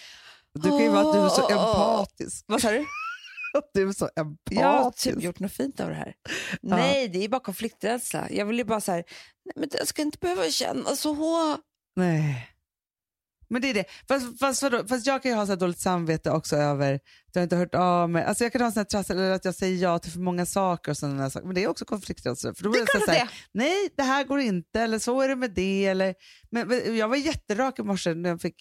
[0.53, 2.43] Du kan ju vara att du är så empatisk.
[2.47, 2.85] vad sa du?
[3.57, 4.23] Att du är så Jag
[4.67, 5.03] har empatisk.
[5.03, 6.13] typ gjort något fint av det här.
[6.61, 8.27] Nej, det är bara konflikträdsla.
[8.31, 9.03] Jag vill ju bara så här,
[9.45, 11.57] nej, men jag ska inte behöva känna så.
[11.95, 12.49] Nej.
[13.51, 13.85] Men det är det.
[14.07, 14.87] Fast, fast, vadå?
[14.87, 17.01] fast jag kan ju ha så dåligt samvete också över att
[17.35, 18.23] jag inte har hört av mig.
[18.23, 20.45] Alltså jag kan ha sån här trassel, eller att jag säger ja till för många
[20.45, 21.45] saker och sådana saker.
[21.45, 22.53] Men det är också konflikträdsla.
[22.53, 25.21] För då blir är det så klart här, nej det här går inte, eller så
[25.21, 25.85] är det med det.
[25.85, 26.15] Eller,
[26.51, 28.55] men, men jag var jätterak i morse när jag fick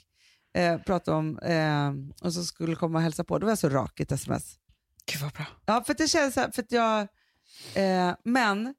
[0.57, 1.93] eh, prata om, eh,
[2.27, 3.39] och så skulle komma och hälsa på.
[3.39, 4.57] Då var jag så rak i ett sms.
[5.13, 5.47] Gud vad bra.
[5.67, 7.01] Ja, för det känns så här, för att jag,
[7.75, 8.75] eh, men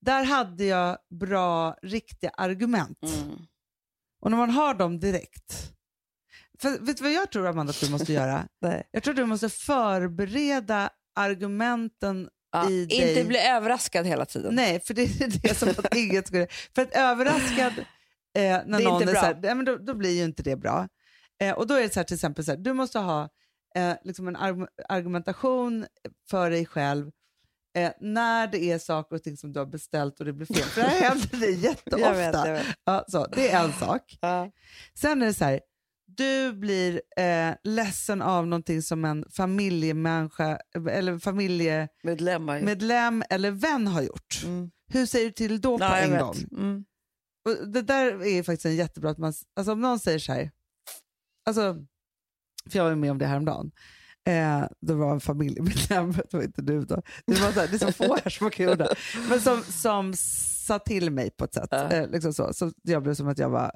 [0.00, 3.02] där hade jag bra, riktiga argument.
[3.02, 3.36] Mm.
[4.20, 5.72] Och när man har dem direkt.
[6.58, 8.48] För, vet du vad jag tror Amanda att du måste göra?
[8.90, 13.24] Jag tror att du måste förbereda argumenten Ja, i inte dig.
[13.24, 14.54] bli överraskad hela tiden.
[14.54, 16.46] Nej, för det är det som att inget skulle...
[16.74, 17.84] För att överraskad eh,
[18.34, 19.20] när Det är någon inte är bra.
[19.20, 20.88] så här, nej, men då, då blir ju inte det bra.
[21.40, 23.28] Eh, och då är det så här till exempel så här, du måste ha
[23.76, 25.86] eh, liksom en arg- argumentation
[26.30, 27.10] för dig själv
[27.76, 30.56] eh, när det är saker och ting som du har beställt och det blir fel.
[30.64, 32.00] För det här händer dig jätteofta.
[32.00, 32.66] Jag vet, jag vet.
[32.84, 34.18] Ja, så, det är en sak.
[34.20, 34.50] Ja.
[34.94, 35.60] Sen är det så här,
[36.06, 40.58] du blir eh, ledsen av någonting som en familjemänniska
[40.90, 43.26] eller familjemedlem Medlemmar.
[43.30, 44.42] eller vän har gjort.
[44.44, 44.70] Mm.
[44.92, 46.34] Hur säger du till då på jag en gång?
[46.52, 46.84] Mm.
[47.48, 50.50] Och det där är faktiskt en jättebra, att man, alltså om någon säger så här,
[51.46, 51.76] alltså,
[52.70, 53.70] för jag var med om det häromdagen,
[54.26, 57.74] eh, det var en familjemedlem, det var inte du då, det, var så här, det
[57.74, 58.94] är så få här som göra det,
[59.28, 60.14] men som, som
[60.66, 61.90] sa till mig på ett sätt, Ja.
[61.90, 63.72] eh, liksom så, så jag blev som att jag var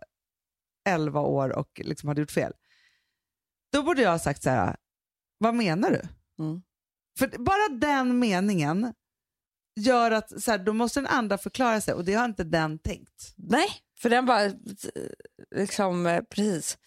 [0.89, 2.53] 11 år och liksom hade gjort fel.
[3.73, 4.77] Då borde jag ha sagt så här,
[5.39, 6.03] vad menar du?
[6.45, 6.63] Mm.
[7.19, 8.95] För bara den meningen
[9.77, 12.79] gör att så här, då måste den andra förklara sig och det har inte den
[12.79, 13.35] tänkt.
[13.37, 13.69] Nej,
[14.01, 14.53] för den bara,
[15.57, 16.79] liksom, eh, precis.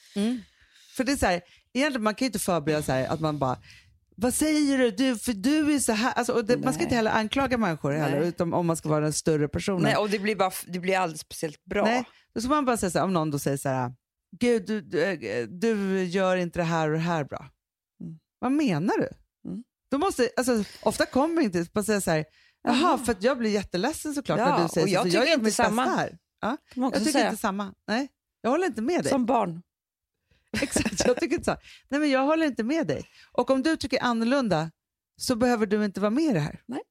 [0.97, 1.41] För det är så här,
[1.74, 3.57] egentligen man kan ju inte förbereda så här, att man bara
[4.15, 4.91] vad säger du?
[4.91, 6.13] du för du är så här.
[6.13, 8.30] Alltså, det, man ska inte heller anklaga människor heller, Nej.
[8.30, 9.82] utom om man ska vara den större personen.
[9.82, 11.84] Nej, och det blir, bara, det blir aldrig speciellt bra.
[11.84, 12.03] Nej,
[12.34, 13.93] då ska man bara säga så här, om någon då säger så här,
[14.39, 17.49] gud du, du, eh, du gör inte det här och det här bra.
[18.03, 18.19] Mm.
[18.39, 19.09] Vad menar du?
[19.49, 19.63] Mm.
[19.91, 22.26] Då måste, alltså, ofta kommer inte bara säga så här,
[22.63, 25.19] jaha, för jag blir jätteledsen såklart Ja, när du säger och så, jag för tycker
[25.19, 25.86] jag gör inte mitt bästa samma.
[25.86, 26.17] här.
[26.41, 27.30] Ja, jag tycker säga.
[27.30, 27.74] inte samma.
[27.88, 28.07] Nej,
[28.41, 29.11] jag håller inte med dig.
[29.11, 29.61] Som barn.
[30.62, 31.58] Exakt, jag tycker inte så.
[31.89, 33.04] Nej, men jag håller inte med dig.
[33.32, 34.72] Och om du tycker annorlunda
[35.18, 36.62] så behöver du inte vara med i det här.
[36.66, 36.82] Nej.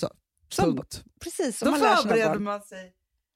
[0.00, 0.10] Så,
[0.48, 1.04] Som- punkt.
[1.20, 2.92] Precis, Då man förbereder man sig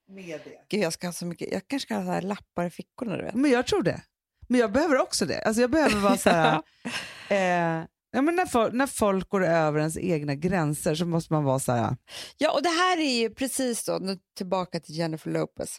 [0.08, 0.58] med det.
[0.68, 3.16] Gud, jag, ska ha så mycket, jag kanske ska ha så här lappar i fickorna.
[3.16, 3.34] Du vet.
[3.34, 4.02] Men jag tror det.
[4.48, 5.42] Men jag behöver också det.
[5.42, 6.62] Alltså jag behöver vara så här...
[7.28, 11.44] eh, ja, men när, folk, när folk går över ens egna gränser så måste man
[11.44, 11.96] vara så här...
[12.38, 15.76] Ja, och det här är ju precis då, nu tillbaka till Jennifer Lopez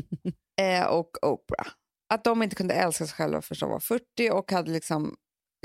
[0.60, 1.66] eh, och Oprah.
[2.10, 5.16] Att de inte kunde älska sig själva förrän de var 40 och hade liksom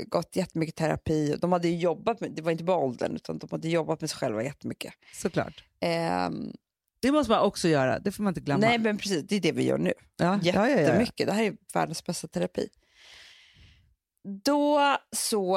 [0.06, 1.36] gått jättemycket terapi.
[1.40, 4.10] De hade ju jobbat med, det var inte bara åldern, utan de hade jobbat med
[4.10, 4.94] sig själva jättemycket.
[5.14, 5.64] Såklart.
[5.80, 6.52] Ehm,
[7.00, 8.60] Det måste man också göra, det får man inte glömma.
[8.66, 9.92] nej, men precis, det är det vi gör nu.
[10.16, 10.80] ja, ja, ja, ja.
[10.80, 11.26] Jättemycket.
[11.26, 12.68] Det här är världens bästa terapi.
[14.44, 15.56] Då så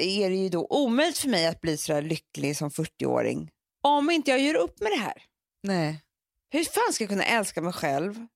[0.00, 3.50] är det ju då omöjligt för mig att bli så lycklig som 40-åring
[3.82, 5.22] om inte jag gör upp med det här.
[5.62, 6.02] Nej.
[6.50, 8.26] Hur fan ska jag kunna älska mig själv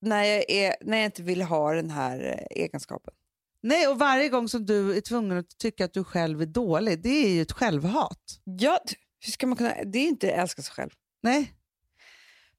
[0.00, 3.14] när jag, är, när jag inte vill ha den här eh, egenskapen?
[3.62, 7.02] nej, och varje gång som du är tvungen att tycka att du själv är dålig,
[7.02, 8.40] det är ju ett självhat.
[8.44, 8.80] Ja,
[9.20, 10.90] hur ska man kunna, det är inte att älska sig själv.
[11.22, 11.54] Nej,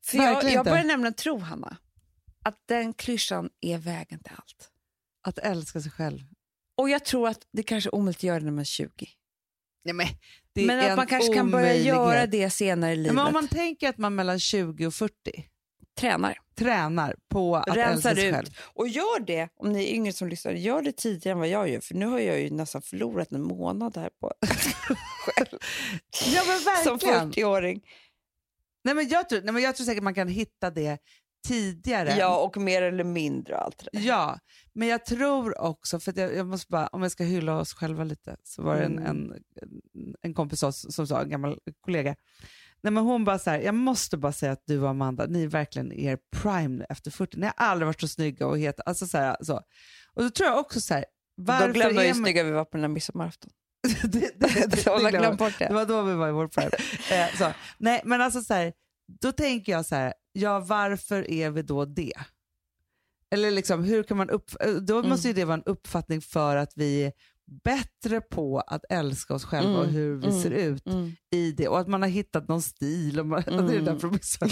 [0.06, 1.78] För jag, jag börjar nämligen tro, Hanna,
[2.44, 4.72] att den klyschan är vägen till allt.
[5.28, 6.20] att älska sig själv.
[6.78, 8.90] Och jag tror att det kanske är omöjligt att göra det när man är 20.
[9.84, 10.08] Nej, men
[10.54, 13.14] det Men är att man kanske kan börja göra det senare i livet.
[13.14, 15.14] Men om man tänker att man mellan 20 och 40
[16.00, 16.38] Tränar.
[16.60, 18.36] Tränar på att älska Rensar sig ut.
[18.36, 18.48] själv.
[18.74, 21.70] Och gör det, om ni är yngre som lyssnar, gör det tidigare än vad jag
[21.70, 21.80] gör.
[21.80, 24.34] För nu har jag ju nästan förlorat en månad här på
[25.26, 25.48] själv.
[26.36, 27.32] Ja men som verkligen.
[27.34, 27.82] 40-åring.
[28.84, 30.98] Nej, men jag, tror, nej, men jag tror säkert man kan hitta det
[31.48, 32.16] tidigare.
[32.18, 34.08] Ja, och mer eller mindre och allt det där.
[34.08, 34.40] Ja,
[34.74, 38.04] men jag tror också, för jag, jag måste bara, om jag ska hylla oss själva
[38.04, 39.32] lite, så var det en, Mm.
[39.32, 39.34] en,
[40.22, 42.16] en kompis oss som sa, en gammal kollega,
[42.82, 45.44] Nej, men hon bara så här, jag måste bara säga att du och Amanda, ni
[45.44, 47.38] är verkligen er prime nu efter 40.
[47.38, 48.84] Ni har aldrig varit så snygga och heta.
[48.86, 49.62] Alltså så här, så.
[50.14, 51.06] Och då tror jag också så här,
[51.36, 53.50] varför Då glömde jag man- snygga vi var på den här midsommarafton.
[54.04, 54.66] det, det, det,
[55.02, 55.74] det, glömt bort Det det.
[55.74, 56.72] var då vi var i vår prime.
[57.24, 57.52] eh, så.
[57.78, 58.74] Nej, men alltså så här,
[59.22, 62.14] då tänker jag så här, ja varför är vi då det?
[63.32, 64.52] Eller liksom, hur kan man upp...
[64.62, 65.10] eh, Då Mm.
[65.10, 67.12] måste ju det vara en uppfattning för att vi
[67.64, 71.12] bättre på att älska oss själva och Mm, hur vi mm, ser ut Mm.
[71.36, 73.20] i det och att man har hittat någon stil.
[73.20, 73.86] Och man, Det är Mm.
[73.86, 74.46] därför de så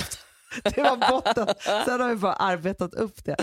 [0.63, 1.47] Det var botten.
[1.85, 3.35] Sen har vi bara arbetat upp det.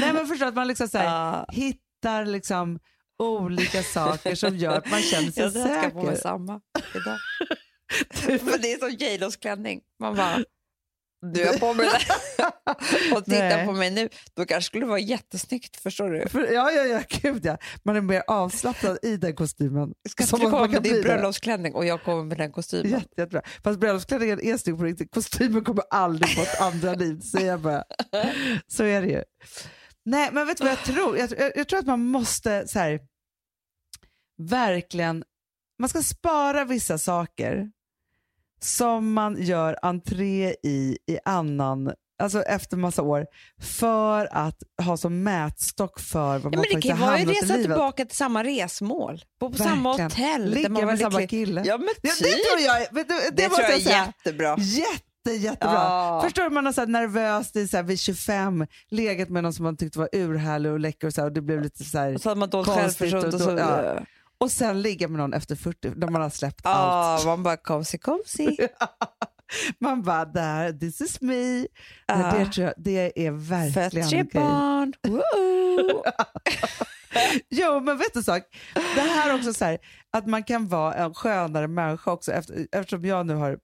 [0.00, 1.46] Nej men förstå att man liksom så här, Ja.
[1.52, 2.78] hittar liksom
[3.18, 6.20] olika saker som gör att man känner sig Jag ska på mig säker.
[6.22, 6.60] samma
[6.94, 7.18] idag.
[8.42, 9.80] Men det är som J Los klänning.
[10.00, 10.44] Man bara,
[11.22, 13.14] du har på mig det.
[13.16, 13.66] Och titta Nej.
[13.66, 14.08] på mig nu.
[14.34, 16.28] Då kanske skulle vara jättesnyggt, förstår du?
[16.28, 17.58] För, ja, ja, ja, gud ja.
[17.82, 19.94] Man är mer avslappnad i den kostymen.
[20.08, 22.90] Ska Som du komma med din bröllopsklänning och jag kommer med den kostymen?
[22.90, 23.42] Jätte, jättebra.
[23.64, 25.14] Fast bröllopsklänningen är snygg på riktigt.
[25.14, 27.84] Kostymen kommer aldrig få ett andra liv, säger jag bara.
[28.66, 29.22] Så är det ju.
[30.04, 31.18] Nej, men vet du vad jag tror?
[31.18, 33.00] Jag, jag, jag tror att man måste så här,
[34.42, 35.24] verkligen,
[35.78, 37.70] man ska spara vissa saker
[38.64, 41.92] som man gör entré i i annan,
[42.22, 43.26] alltså efter massa år,
[43.62, 47.06] för att ha som mätstock för vad Ja, man men det faktiskt kan ju har
[47.10, 47.70] vara ju hamnat i resa livet.
[47.70, 49.20] tillbaka till samma resmål.
[49.40, 50.10] Bo på samma Verkligen.
[50.10, 50.50] hotell.
[50.50, 51.62] där Ligga man med samma kille.
[51.64, 52.18] Ja, men Det, typ.
[52.18, 54.06] det tror jag, det, det måste tror jag jag säga.
[54.24, 54.56] jättebra.
[54.58, 55.74] Jätte, jättebra.
[55.74, 56.20] Ja.
[56.24, 59.52] Förstår du, man har så här nervöst i så här, vid 25 legat med någon
[59.52, 61.98] som man tyckte var urhärlig och läcker och, så här, och det blev lite så
[61.98, 63.36] här, Och så hade man dåligt självförtroende.
[63.46, 64.00] Och och ja.
[64.42, 67.24] Och sen ligga med någon efter 40 när man har släppt Ja, allt.
[67.26, 68.56] man bara komsi komsi.
[69.80, 71.34] Man bara, där, this is me.
[71.34, 71.66] Nej,
[72.08, 74.40] det, tror jag, det är verkligen tre okej.
[74.40, 74.92] barn.
[77.50, 78.42] Jo, men vet du en sak?
[78.74, 79.78] Det här är också så här,
[80.12, 83.58] att man kan vara en skönare människa också efter, eftersom jag nu har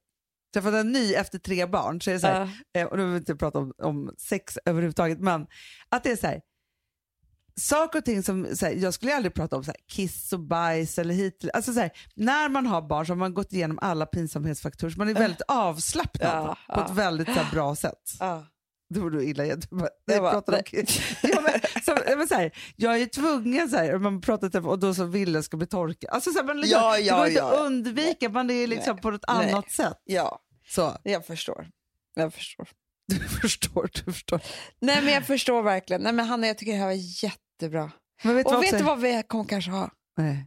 [0.54, 2.00] träffat en ny efter tre barn.
[2.00, 4.58] Så är det så här, eh, och nu vill vi inte prata om, om sex
[4.64, 5.46] överhuvudtaget, men
[5.88, 6.40] att det är så här,
[7.58, 10.40] saker och ting som, så här, jag skulle aldrig prata om så här, kiss och
[10.40, 11.44] bajs eller hit.
[11.54, 14.98] Alltså så här, när man har barn så har man gått igenom alla pinsamhetsfaktorer så
[14.98, 16.84] man är väldigt avslappnad Ja, på ja.
[16.84, 18.02] ett väldigt så bra sätt.
[18.20, 18.46] Ja.
[18.94, 19.60] Då var du illa igen.
[19.70, 20.62] Du bara, nej, Jag bara, pratar om
[21.22, 24.78] ja, men, så, men, så här, Jag är tvungen, så här, man pratar till, och
[24.78, 26.10] då så Wille ska bli torkad.
[26.10, 28.94] Alltså, så här, man liksom, Ja, det ja, går inte att undvika, man är liksom
[28.94, 29.02] Nej.
[29.02, 29.52] på något Nej.
[29.52, 30.02] annat sätt.
[30.04, 30.38] Ja,
[30.68, 31.68] Så, jag förstår.
[32.14, 32.68] Jag förstår.
[33.08, 34.40] du förstår, du förstår.
[34.80, 36.02] Nej men jag förstår verkligen.
[36.02, 37.22] Nej men Hanna jag tycker det här var
[37.58, 37.90] jättebra.
[38.22, 39.90] Men vet Och vad vet du vad vi kommer kanske ha?
[40.16, 40.46] Nej.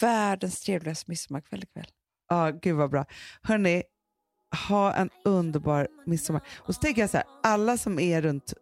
[0.00, 1.86] Världens trevligaste midsommarkväll ikväll.
[2.28, 3.04] Ja, gud vad bra.
[3.42, 3.82] Hörni,
[4.68, 6.42] ha en underbar midsommar.
[6.58, 8.52] Och så tänker jag så här, alla som är runt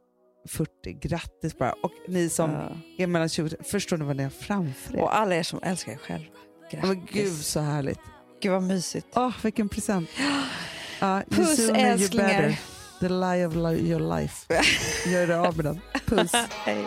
[0.48, 1.72] 40, grattis bara.
[1.72, 2.50] Och ni som
[2.98, 5.00] är mellan 20, förstår ni vad ni har framför er?
[5.00, 6.26] Och alla er som älskar er själva.
[6.70, 6.88] Ja, Grattis.
[6.88, 8.00] men gud så härligt.
[8.40, 9.06] Gud vad mysigt.
[9.14, 10.08] Åh, vilken present.
[11.00, 12.60] Ja, you Puss, älsklingar.
[13.00, 14.54] The lie of your life.
[15.06, 15.80] Gör det av med den.
[16.06, 16.32] Puss.
[16.64, 16.86] Hej.